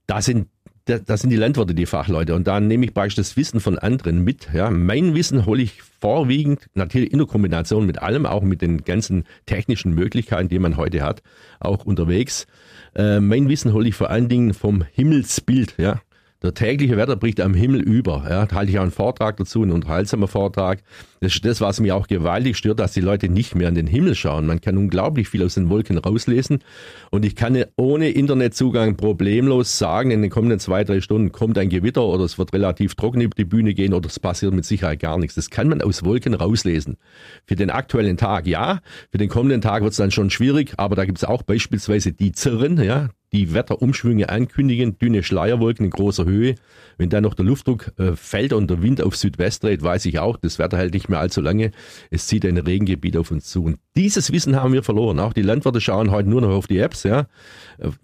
Da 0.06 0.22
sind 0.22 0.48
das 0.86 1.22
sind 1.22 1.30
die 1.30 1.38
Landwirte, 1.38 1.74
die 1.74 1.86
Fachleute. 1.86 2.36
Und 2.36 2.48
da 2.48 2.60
nehme 2.60 2.86
ich 2.86 2.94
praktisch 2.94 3.16
das 3.16 3.38
Wissen 3.38 3.60
von 3.60 3.78
anderen 3.78 4.24
mit. 4.24 4.50
Ja. 4.54 4.70
Mein 4.70 5.14
Wissen 5.14 5.46
hole 5.46 5.62
ich 5.62 5.82
vorwiegend, 5.82 6.68
natürlich 6.74 7.12
in 7.12 7.20
der 7.20 7.28
Kombination 7.28 7.86
mit 7.86 8.02
allem, 8.02 8.26
auch 8.26 8.42
mit 8.42 8.62
den 8.62 8.84
ganzen 8.84 9.26
technischen 9.46 9.94
Möglichkeiten, 9.94 10.50
die 10.50 10.60
man 10.60 10.78
heute 10.78 11.04
hat, 11.04 11.22
auch 11.60 11.86
unterwegs. 11.86 12.48
Äh, 12.96 13.20
mein 13.20 13.48
Wissen 13.50 13.74
hole 13.74 13.88
ich 13.88 13.96
vor 13.96 14.10
allen 14.10 14.28
Dingen 14.28 14.54
vom 14.54 14.84
Himmelsbild. 14.94 15.76
Ja. 15.78 16.02
Der 16.44 16.56
tägliche 16.56 16.98
Wetter 16.98 17.16
bricht 17.18 17.40
am 17.40 17.54
Himmel 17.54 17.82
über. 17.82 18.26
Ja, 18.28 18.48
da 18.48 18.56
halte 18.56 18.72
ich 18.72 18.80
auch 18.80 18.84
einen 18.84 18.92
Vortrag 18.92 19.38
dazu, 19.38 19.62
einen 19.62 19.72
unterhaltsamen 19.72 20.28
Vortrag. 20.28 20.80
Das 21.20 21.36
ist 21.36 21.46
das, 21.46 21.62
was 21.62 21.80
mich 21.80 21.92
auch 21.92 22.08
gewaltig 22.08 22.58
stört, 22.58 22.80
dass 22.80 22.94
die 22.94 23.02
Leute 23.02 23.30
nicht 23.30 23.54
mehr 23.54 23.68
an 23.68 23.76
den 23.76 23.86
Himmel 23.86 24.16
schauen. 24.16 24.48
Man 24.48 24.60
kann 24.60 24.76
unglaublich 24.76 25.30
viel 25.30 25.44
aus 25.44 25.54
den 25.54 25.70
Wolken 25.70 26.00
rauslesen. 26.00 26.64
Und 27.12 27.26
ich 27.26 27.36
kann 27.36 27.64
ohne 27.76 28.10
Internetzugang 28.10 28.98
problemlos 28.98 29.78
sagen, 29.78 30.10
in 30.10 30.24
den 30.24 30.32
kommenden 30.32 30.60
zwei, 30.60 30.84
drei 30.84 31.00
Stunden 31.00 31.32
kommt 31.32 31.60
ein 31.60 31.70
Gewitter 31.70 32.04
oder 32.04 32.24
es 32.24 32.40
wird 32.40 32.54
relativ 32.54 32.96
trocken 32.96 33.22
über 33.22 33.36
die 33.36 33.46
Bühne 33.46 33.76
gehen 33.76 33.94
oder 33.94 34.08
es 34.08 34.20
passiert 34.20 34.56
mit 34.56 34.66
Sicherheit 34.66 35.00
gar 35.00 35.20
nichts. 35.20 35.36
Das 35.36 35.52
kann 35.52 35.70
man 35.70 35.84
aus 35.84 36.04
Wolken 36.04 36.34
rauslesen. 36.34 36.98
Für 37.46 37.56
den 37.56 37.70
aktuellen 37.70 38.18
Tag 38.18 38.48
ja, 38.48 38.80
für 39.12 39.20
den 39.20 39.30
kommenden 39.30 39.62
Tag 39.62 39.84
wird 39.84 39.92
es 39.92 39.98
dann 39.98 40.10
schon 40.10 40.32
schwierig, 40.32 40.74
aber 40.78 40.96
da 40.96 41.06
gibt 41.06 41.20
es 41.20 41.24
auch 41.24 41.44
beispielsweise 41.44 42.14
die 42.14 42.32
Zirren, 42.32 42.82
ja, 42.82 43.10
die 43.34 43.54
Wetterumschwünge 43.54 44.30
ankündigen, 44.30 44.98
dünne 44.98 45.24
Schleierwolken 45.24 45.86
in 45.86 45.92
großer 45.92 46.26
Höhe. 46.26 46.56
Wenn 46.98 47.10
dann 47.10 47.24
noch 47.24 47.34
der 47.34 47.46
Luftdruck 47.46 47.94
äh, 47.98 48.16
fällt 48.16 48.52
und 48.52 48.70
der 48.70 48.82
Wind 48.82 49.02
auf 49.02 49.16
Südwest 49.16 49.64
dreht, 49.64 49.82
weiß 49.82 50.06
ich 50.06 50.20
auch, 50.20 50.38
das 50.38 50.60
Wetter 50.60 50.78
hält 50.78 50.94
nicht 50.94 51.08
mehr 51.08 51.20
allzu 51.20 51.40
lange. 51.40 51.72
Es 52.10 52.28
zieht 52.28 52.46
ein 52.46 52.58
Regengebiet 52.58 53.16
auf 53.16 53.32
uns 53.32 53.46
zu. 53.46 53.64
Und 53.64 53.80
dieses 53.96 54.32
Wissen 54.34 54.58
haben 54.58 54.74
wir 54.74 54.84
verloren. 54.84 55.20
Auch 55.20 55.34
die 55.34 55.42
Landwirte 55.42 55.80
schauen 55.80 56.12
heute 56.12 56.30
nur 56.30 56.42
noch 56.42 56.50
auf 56.50 56.68
die 56.68 56.80
Apps, 56.80 57.04
ja, 57.04 57.28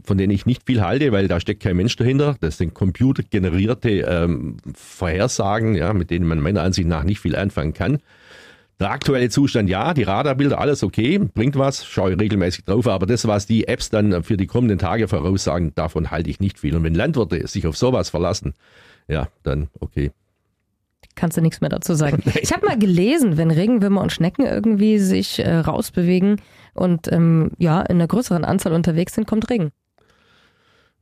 von 0.04 0.18
denen 0.18 0.32
ich 0.32 0.46
nicht 0.46 0.64
viel 0.66 0.82
halte, 0.82 1.12
weil 1.12 1.28
da 1.28 1.40
steckt 1.40 1.62
kein 1.62 1.76
Mensch 1.76 1.96
dahinter. 1.98 2.38
Das 2.40 2.58
sind 2.58 2.74
computergenerierte 2.74 3.90
ähm, 3.90 4.58
Vorhersagen, 4.74 5.76
ja, 5.76 5.94
mit 5.94 6.10
denen 6.10 6.26
man 6.26 6.40
meiner 6.40 6.62
Ansicht 6.62 6.88
nach 6.88 7.04
nicht 7.04 7.20
viel 7.20 7.36
anfangen 7.36 7.74
kann. 7.74 8.00
Der 8.80 8.92
aktuelle 8.92 9.30
Zustand, 9.30 9.70
ja, 9.70 9.96
die 9.96 10.04
Radarbilder, 10.04 10.60
alles 10.60 10.84
okay, 10.84 11.18
bringt 11.18 11.58
was, 11.58 11.84
schaue 11.84 12.14
ich 12.14 12.20
regelmäßig 12.20 12.66
drauf, 12.66 12.88
aber 12.88 13.08
das, 13.08 13.28
was 13.28 13.48
die 13.48 13.68
Apps 13.68 13.90
dann 13.90 14.24
für 14.24 14.38
die 14.38 14.46
kommenden 14.46 14.78
Tage 14.78 15.08
voraussagen, 15.08 15.74
davon 15.74 16.12
halte 16.12 16.30
ich 16.30 16.40
nicht 16.40 16.60
viel. 16.60 16.76
Und 16.76 16.84
wenn 16.84 16.94
Landwirte 16.94 17.48
sich 17.48 17.66
auf 17.66 17.76
sowas 17.76 18.12
verlassen, 18.12 18.54
ja, 19.08 19.30
dann 19.42 19.70
okay. 19.80 20.12
Kannst 21.16 21.36
du 21.38 21.42
nichts 21.42 21.60
mehr 21.62 21.72
dazu 21.72 21.96
sagen. 21.96 22.22
Ich 22.42 22.54
habe 22.54 22.68
mal 22.68 22.78
gelesen, 22.78 23.38
wenn 23.38 23.50
Regenwürmer 23.50 24.02
und 24.02 24.12
Schnecken 24.12 24.46
irgendwie 24.46 25.00
sich 25.00 25.40
äh, 25.40 25.58
rausbewegen 25.58 26.40
und 26.76 27.12
ähm, 27.12 27.52
ja, 27.58 27.82
in 27.82 27.96
einer 27.96 28.08
größeren 28.08 28.46
Anzahl 28.46 28.74
unterwegs 28.74 29.16
sind, 29.16 29.26
kommt 29.26 29.50
Regen. 29.50 29.72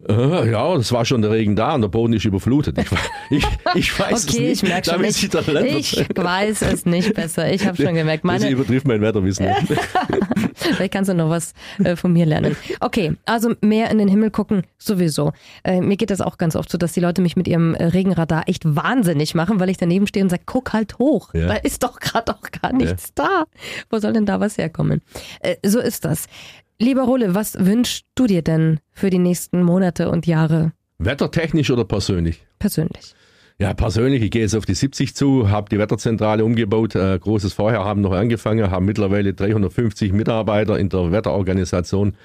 Äh, 0.07 0.51
ja, 0.51 0.75
das 0.75 0.91
war 0.91 1.05
schon 1.05 1.21
der 1.21 1.31
Regen 1.31 1.55
da 1.55 1.73
und 1.73 1.81
der 1.81 1.87
Boden 1.87 2.11
ist 2.13 2.25
überflutet. 2.25 2.77
Ich, 2.77 2.87
ich, 3.29 3.45
ich 3.75 3.99
weiß 3.99 4.27
okay, 4.27 4.51
es 4.51 4.61
nicht. 4.61 4.63
Ich 4.63 4.85
schon, 4.85 5.03
ich, 5.03 5.99
ich 5.99 6.17
weiß 6.17 6.61
es 6.63 6.85
nicht 6.85 7.13
besser. 7.13 7.51
Ich 7.51 7.65
habe 7.65 7.81
schon 7.81 7.95
gemerkt. 7.95 8.25
Meine, 8.25 8.43
das 8.43 8.51
übertrifft 8.51 8.87
mein 8.87 8.99
Wetterwissen. 9.01 9.47
Vielleicht 10.53 10.93
kannst 10.93 11.09
du 11.09 11.13
noch 11.13 11.29
was 11.29 11.53
äh, 11.83 11.95
von 11.95 12.11
mir 12.11 12.25
lernen. 12.25 12.57
Okay, 12.81 13.13
also 13.25 13.53
mehr 13.61 13.89
in 13.89 13.97
den 13.97 14.09
Himmel 14.09 14.31
gucken, 14.31 14.63
sowieso. 14.77 15.31
Äh, 15.63 15.79
mir 15.79 15.95
geht 15.95 16.09
das 16.09 16.19
auch 16.19 16.37
ganz 16.37 16.55
oft 16.57 16.69
so, 16.69 16.77
dass 16.77 16.91
die 16.91 16.99
Leute 16.99 17.21
mich 17.21 17.37
mit 17.37 17.47
ihrem 17.47 17.73
Regenradar 17.75 18.49
echt 18.49 18.63
wahnsinnig 18.65 19.33
machen, 19.33 19.59
weil 19.61 19.69
ich 19.69 19.77
daneben 19.77 20.07
stehe 20.07 20.23
und 20.23 20.29
sage, 20.29 20.43
guck 20.45 20.73
halt 20.73 20.99
hoch. 20.99 21.33
Ja. 21.33 21.47
Da 21.47 21.55
ist 21.55 21.83
doch 21.83 21.99
gerade 21.99 22.33
auch 22.33 22.51
gar 22.61 22.73
nichts 22.73 23.13
ja. 23.17 23.25
da. 23.25 23.43
Wo 23.89 23.99
soll 23.99 24.11
denn 24.11 24.25
da 24.25 24.41
was 24.41 24.57
herkommen? 24.57 25.01
So 25.63 25.79
ist 25.79 26.03
das. 26.03 26.25
Lieber 26.77 27.03
Role, 27.03 27.33
was 27.33 27.57
wünschst 27.57 28.05
du 28.15 28.27
dir 28.27 28.41
denn 28.41 28.79
für 28.91 29.09
die 29.09 29.17
nächsten 29.17 29.63
Monate 29.63 30.09
und 30.09 30.27
Jahre? 30.27 30.73
Wettertechnisch 30.97 31.71
oder 31.71 31.85
persönlich? 31.85 32.45
Persönlich. 32.59 33.15
Ja, 33.57 33.73
persönlich, 33.73 34.21
ich 34.21 34.31
gehe 34.31 34.41
jetzt 34.41 34.55
auf 34.55 34.65
die 34.65 34.73
70 34.73 35.15
zu, 35.15 35.49
habe 35.49 35.69
die 35.69 35.79
Wetterzentrale 35.79 36.43
umgebaut, 36.43 36.93
äh, 36.95 37.17
großes 37.17 37.53
Vorhaben 37.53 38.01
noch 38.01 38.11
angefangen, 38.11 38.69
haben 38.69 38.85
mittlerweile 38.85 39.33
350 39.33 40.11
Mitarbeiter 40.11 40.77
in 40.77 40.89
der 40.89 41.13
Wetterorganisation. 41.13 42.17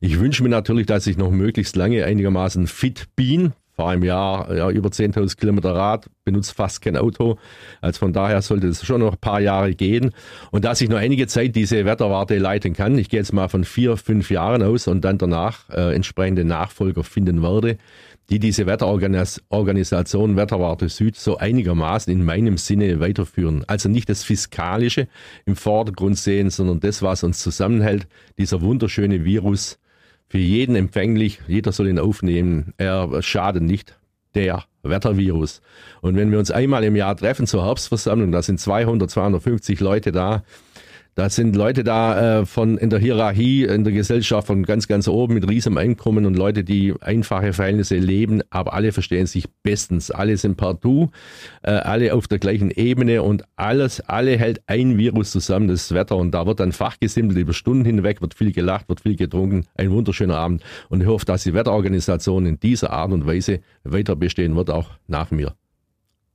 Ich 0.00 0.18
wünsche 0.18 0.42
mir 0.42 0.48
natürlich, 0.48 0.86
dass 0.86 1.06
ich 1.06 1.18
noch 1.18 1.30
möglichst 1.30 1.76
lange 1.76 2.06
einigermaßen 2.06 2.66
fit 2.66 3.08
bin, 3.14 3.52
fahre 3.78 3.94
im 3.94 4.02
Jahr 4.02 4.52
ja, 4.54 4.70
über 4.70 4.88
10.000 4.88 5.36
Kilometer 5.36 5.72
Rad, 5.72 6.10
benutze 6.24 6.52
fast 6.52 6.82
kein 6.82 6.96
Auto. 6.96 7.38
Also 7.80 8.00
von 8.00 8.12
daher 8.12 8.42
sollte 8.42 8.66
es 8.66 8.84
schon 8.84 9.00
noch 9.00 9.12
ein 9.12 9.18
paar 9.20 9.40
Jahre 9.40 9.72
gehen. 9.74 10.10
Und 10.50 10.64
dass 10.64 10.80
ich 10.80 10.88
noch 10.88 10.98
einige 10.98 11.28
Zeit 11.28 11.54
diese 11.54 11.84
Wetterwarte 11.84 12.38
leiten 12.38 12.72
kann, 12.72 12.98
ich 12.98 13.08
gehe 13.08 13.20
jetzt 13.20 13.32
mal 13.32 13.48
von 13.48 13.62
vier, 13.62 13.96
fünf 13.96 14.32
Jahren 14.32 14.64
aus 14.64 14.88
und 14.88 15.02
dann 15.02 15.16
danach 15.16 15.70
äh, 15.70 15.94
entsprechende 15.94 16.44
Nachfolger 16.44 17.04
finden 17.04 17.40
werde, 17.40 17.78
die 18.30 18.40
diese 18.40 18.66
Wetterorganisation 18.66 20.36
Wetterwarte 20.36 20.88
Süd 20.88 21.14
so 21.14 21.38
einigermaßen 21.38 22.12
in 22.12 22.24
meinem 22.24 22.58
Sinne 22.58 22.98
weiterführen. 22.98 23.62
Also 23.68 23.88
nicht 23.88 24.08
das 24.08 24.24
Fiskalische 24.24 25.06
im 25.46 25.54
Vordergrund 25.54 26.18
sehen, 26.18 26.50
sondern 26.50 26.80
das, 26.80 27.00
was 27.00 27.22
uns 27.22 27.38
zusammenhält, 27.38 28.08
dieser 28.38 28.60
wunderschöne 28.60 29.24
Virus, 29.24 29.78
für 30.28 30.38
jeden 30.38 30.76
empfänglich, 30.76 31.40
jeder 31.46 31.72
soll 31.72 31.88
ihn 31.88 31.98
aufnehmen, 31.98 32.74
er 32.76 33.22
schadet 33.22 33.62
nicht, 33.62 33.98
der 34.34 34.64
Wettervirus. 34.82 35.62
Und 36.00 36.16
wenn 36.16 36.30
wir 36.30 36.38
uns 36.38 36.50
einmal 36.50 36.84
im 36.84 36.96
Jahr 36.96 37.16
treffen 37.16 37.46
zur 37.46 37.64
Herbstversammlung, 37.64 38.30
da 38.30 38.42
sind 38.42 38.60
200, 38.60 39.10
250 39.10 39.80
Leute 39.80 40.12
da, 40.12 40.42
da 41.18 41.28
sind 41.28 41.56
Leute 41.56 41.82
da 41.82 42.42
äh, 42.42 42.46
von 42.46 42.78
in 42.78 42.90
der 42.90 43.00
Hierarchie, 43.00 43.64
in 43.64 43.82
der 43.82 43.92
Gesellschaft 43.92 44.46
von 44.46 44.62
ganz, 44.62 44.86
ganz 44.86 45.08
oben 45.08 45.34
mit 45.34 45.48
riesigem 45.50 45.76
Einkommen 45.76 46.26
und 46.26 46.36
Leute, 46.36 46.62
die 46.62 46.94
einfache 47.00 47.52
Verhältnisse 47.52 47.96
leben, 47.96 48.40
aber 48.50 48.72
alle 48.72 48.92
verstehen 48.92 49.26
sich 49.26 49.48
bestens. 49.64 50.12
Alle 50.12 50.36
sind 50.36 50.56
partout, 50.56 51.10
äh, 51.62 51.72
alle 51.72 52.14
auf 52.14 52.28
der 52.28 52.38
gleichen 52.38 52.70
Ebene 52.70 53.24
und 53.24 53.42
alles, 53.56 54.00
alle 54.02 54.38
hält 54.38 54.62
ein 54.68 54.96
Virus 54.96 55.32
zusammen, 55.32 55.66
das 55.66 55.92
Wetter. 55.92 56.14
Und 56.14 56.30
da 56.30 56.46
wird 56.46 56.60
dann 56.60 56.70
fachgesimpelt 56.70 57.36
über 57.36 57.52
Stunden 57.52 57.84
hinweg, 57.84 58.20
wird 58.20 58.34
viel 58.34 58.52
gelacht, 58.52 58.88
wird 58.88 59.00
viel 59.00 59.16
getrunken. 59.16 59.64
Ein 59.74 59.90
wunderschöner 59.90 60.36
Abend. 60.36 60.62
Und 60.88 61.00
ich 61.00 61.08
hoffe, 61.08 61.24
dass 61.26 61.42
die 61.42 61.52
Wetterorganisation 61.52 62.46
in 62.46 62.60
dieser 62.60 62.92
Art 62.92 63.10
und 63.10 63.26
Weise 63.26 63.58
weiter 63.82 64.14
bestehen 64.14 64.54
wird, 64.54 64.70
auch 64.70 64.90
nach 65.08 65.32
mir. 65.32 65.52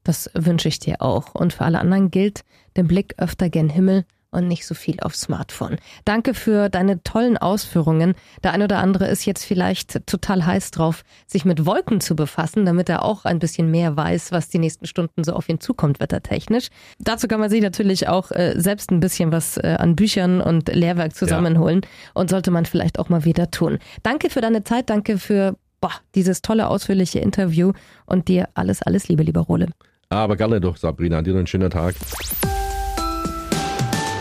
Das 0.03 0.29
wünsche 0.33 0.67
ich 0.67 0.79
dir 0.79 1.01
auch. 1.01 1.33
Und 1.33 1.53
für 1.53 1.63
alle 1.63 1.79
anderen 1.79 2.11
gilt, 2.11 2.43
den 2.75 2.87
Blick 2.87 3.13
öfter 3.17 3.49
gen 3.49 3.69
Himmel 3.69 4.03
und 4.33 4.47
nicht 4.47 4.65
so 4.65 4.75
viel 4.75 4.99
aufs 4.99 5.21
Smartphone. 5.21 5.77
Danke 6.05 6.33
für 6.33 6.69
deine 6.69 7.03
tollen 7.03 7.37
Ausführungen. 7.37 8.15
Der 8.43 8.53
ein 8.53 8.61
oder 8.61 8.79
andere 8.79 9.07
ist 9.07 9.25
jetzt 9.25 9.45
vielleicht 9.45 10.05
total 10.07 10.45
heiß 10.45 10.71
drauf, 10.71 11.03
sich 11.27 11.45
mit 11.45 11.65
Wolken 11.65 12.01
zu 12.01 12.15
befassen, 12.15 12.65
damit 12.65 12.89
er 12.89 13.03
auch 13.03 13.25
ein 13.25 13.39
bisschen 13.39 13.71
mehr 13.71 13.95
weiß, 13.95 14.31
was 14.31 14.49
die 14.49 14.59
nächsten 14.59 14.85
Stunden 14.85 15.23
so 15.23 15.33
auf 15.33 15.47
ihn 15.47 15.59
zukommt, 15.59 15.99
wettertechnisch. 15.99 16.69
Dazu 16.99 17.27
kann 17.27 17.39
man 17.39 17.49
sich 17.49 17.61
natürlich 17.61 18.07
auch 18.07 18.31
äh, 18.31 18.55
selbst 18.57 18.91
ein 18.91 18.99
bisschen 18.99 19.31
was 19.31 19.57
äh, 19.57 19.77
an 19.79 19.95
Büchern 19.95 20.41
und 20.41 20.73
Lehrwerk 20.73 21.15
zusammenholen 21.15 21.81
ja. 21.83 21.89
und 22.13 22.29
sollte 22.29 22.51
man 22.51 22.65
vielleicht 22.65 22.99
auch 22.99 23.09
mal 23.09 23.25
wieder 23.25 23.51
tun. 23.51 23.79
Danke 24.01 24.29
für 24.29 24.41
deine 24.41 24.63
Zeit, 24.63 24.89
danke 24.89 25.17
für 25.17 25.55
boah, 25.79 25.91
dieses 26.15 26.41
tolle, 26.41 26.67
ausführliche 26.67 27.19
Interview 27.19 27.73
und 28.05 28.29
dir 28.29 28.49
alles, 28.53 28.81
alles 28.81 29.07
Liebe, 29.09 29.23
lieber 29.23 29.41
Role. 29.41 29.67
Aber 30.09 30.37
gerne 30.37 30.61
doch, 30.61 30.77
Sabrina. 30.77 31.21
Dir 31.21 31.35
einen 31.35 31.47
schönen 31.47 31.69
Tag. 31.69 31.95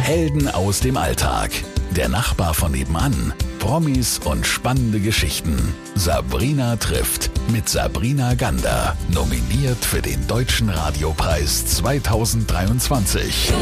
Helden 0.03 0.49
aus 0.49 0.81
dem 0.81 0.97
Alltag. 0.97 1.53
Der 1.93 2.09
Nachbar 2.09 2.55
von 2.55 2.73
nebenan. 2.73 3.33
Promis 3.61 4.19
und 4.19 4.45
spannende 4.45 4.99
Geschichten. 4.99 5.57
Sabrina 5.95 6.75
trifft. 6.75 7.31
mit 7.53 7.69
Sabrina 7.69 8.35
Gander. 8.35 8.97
Nominiert 9.15 9.85
für 9.85 10.03
den 10.03 10.27
Deutschen 10.27 10.71
Radiopreis 10.71 11.67
2023. 11.67 13.53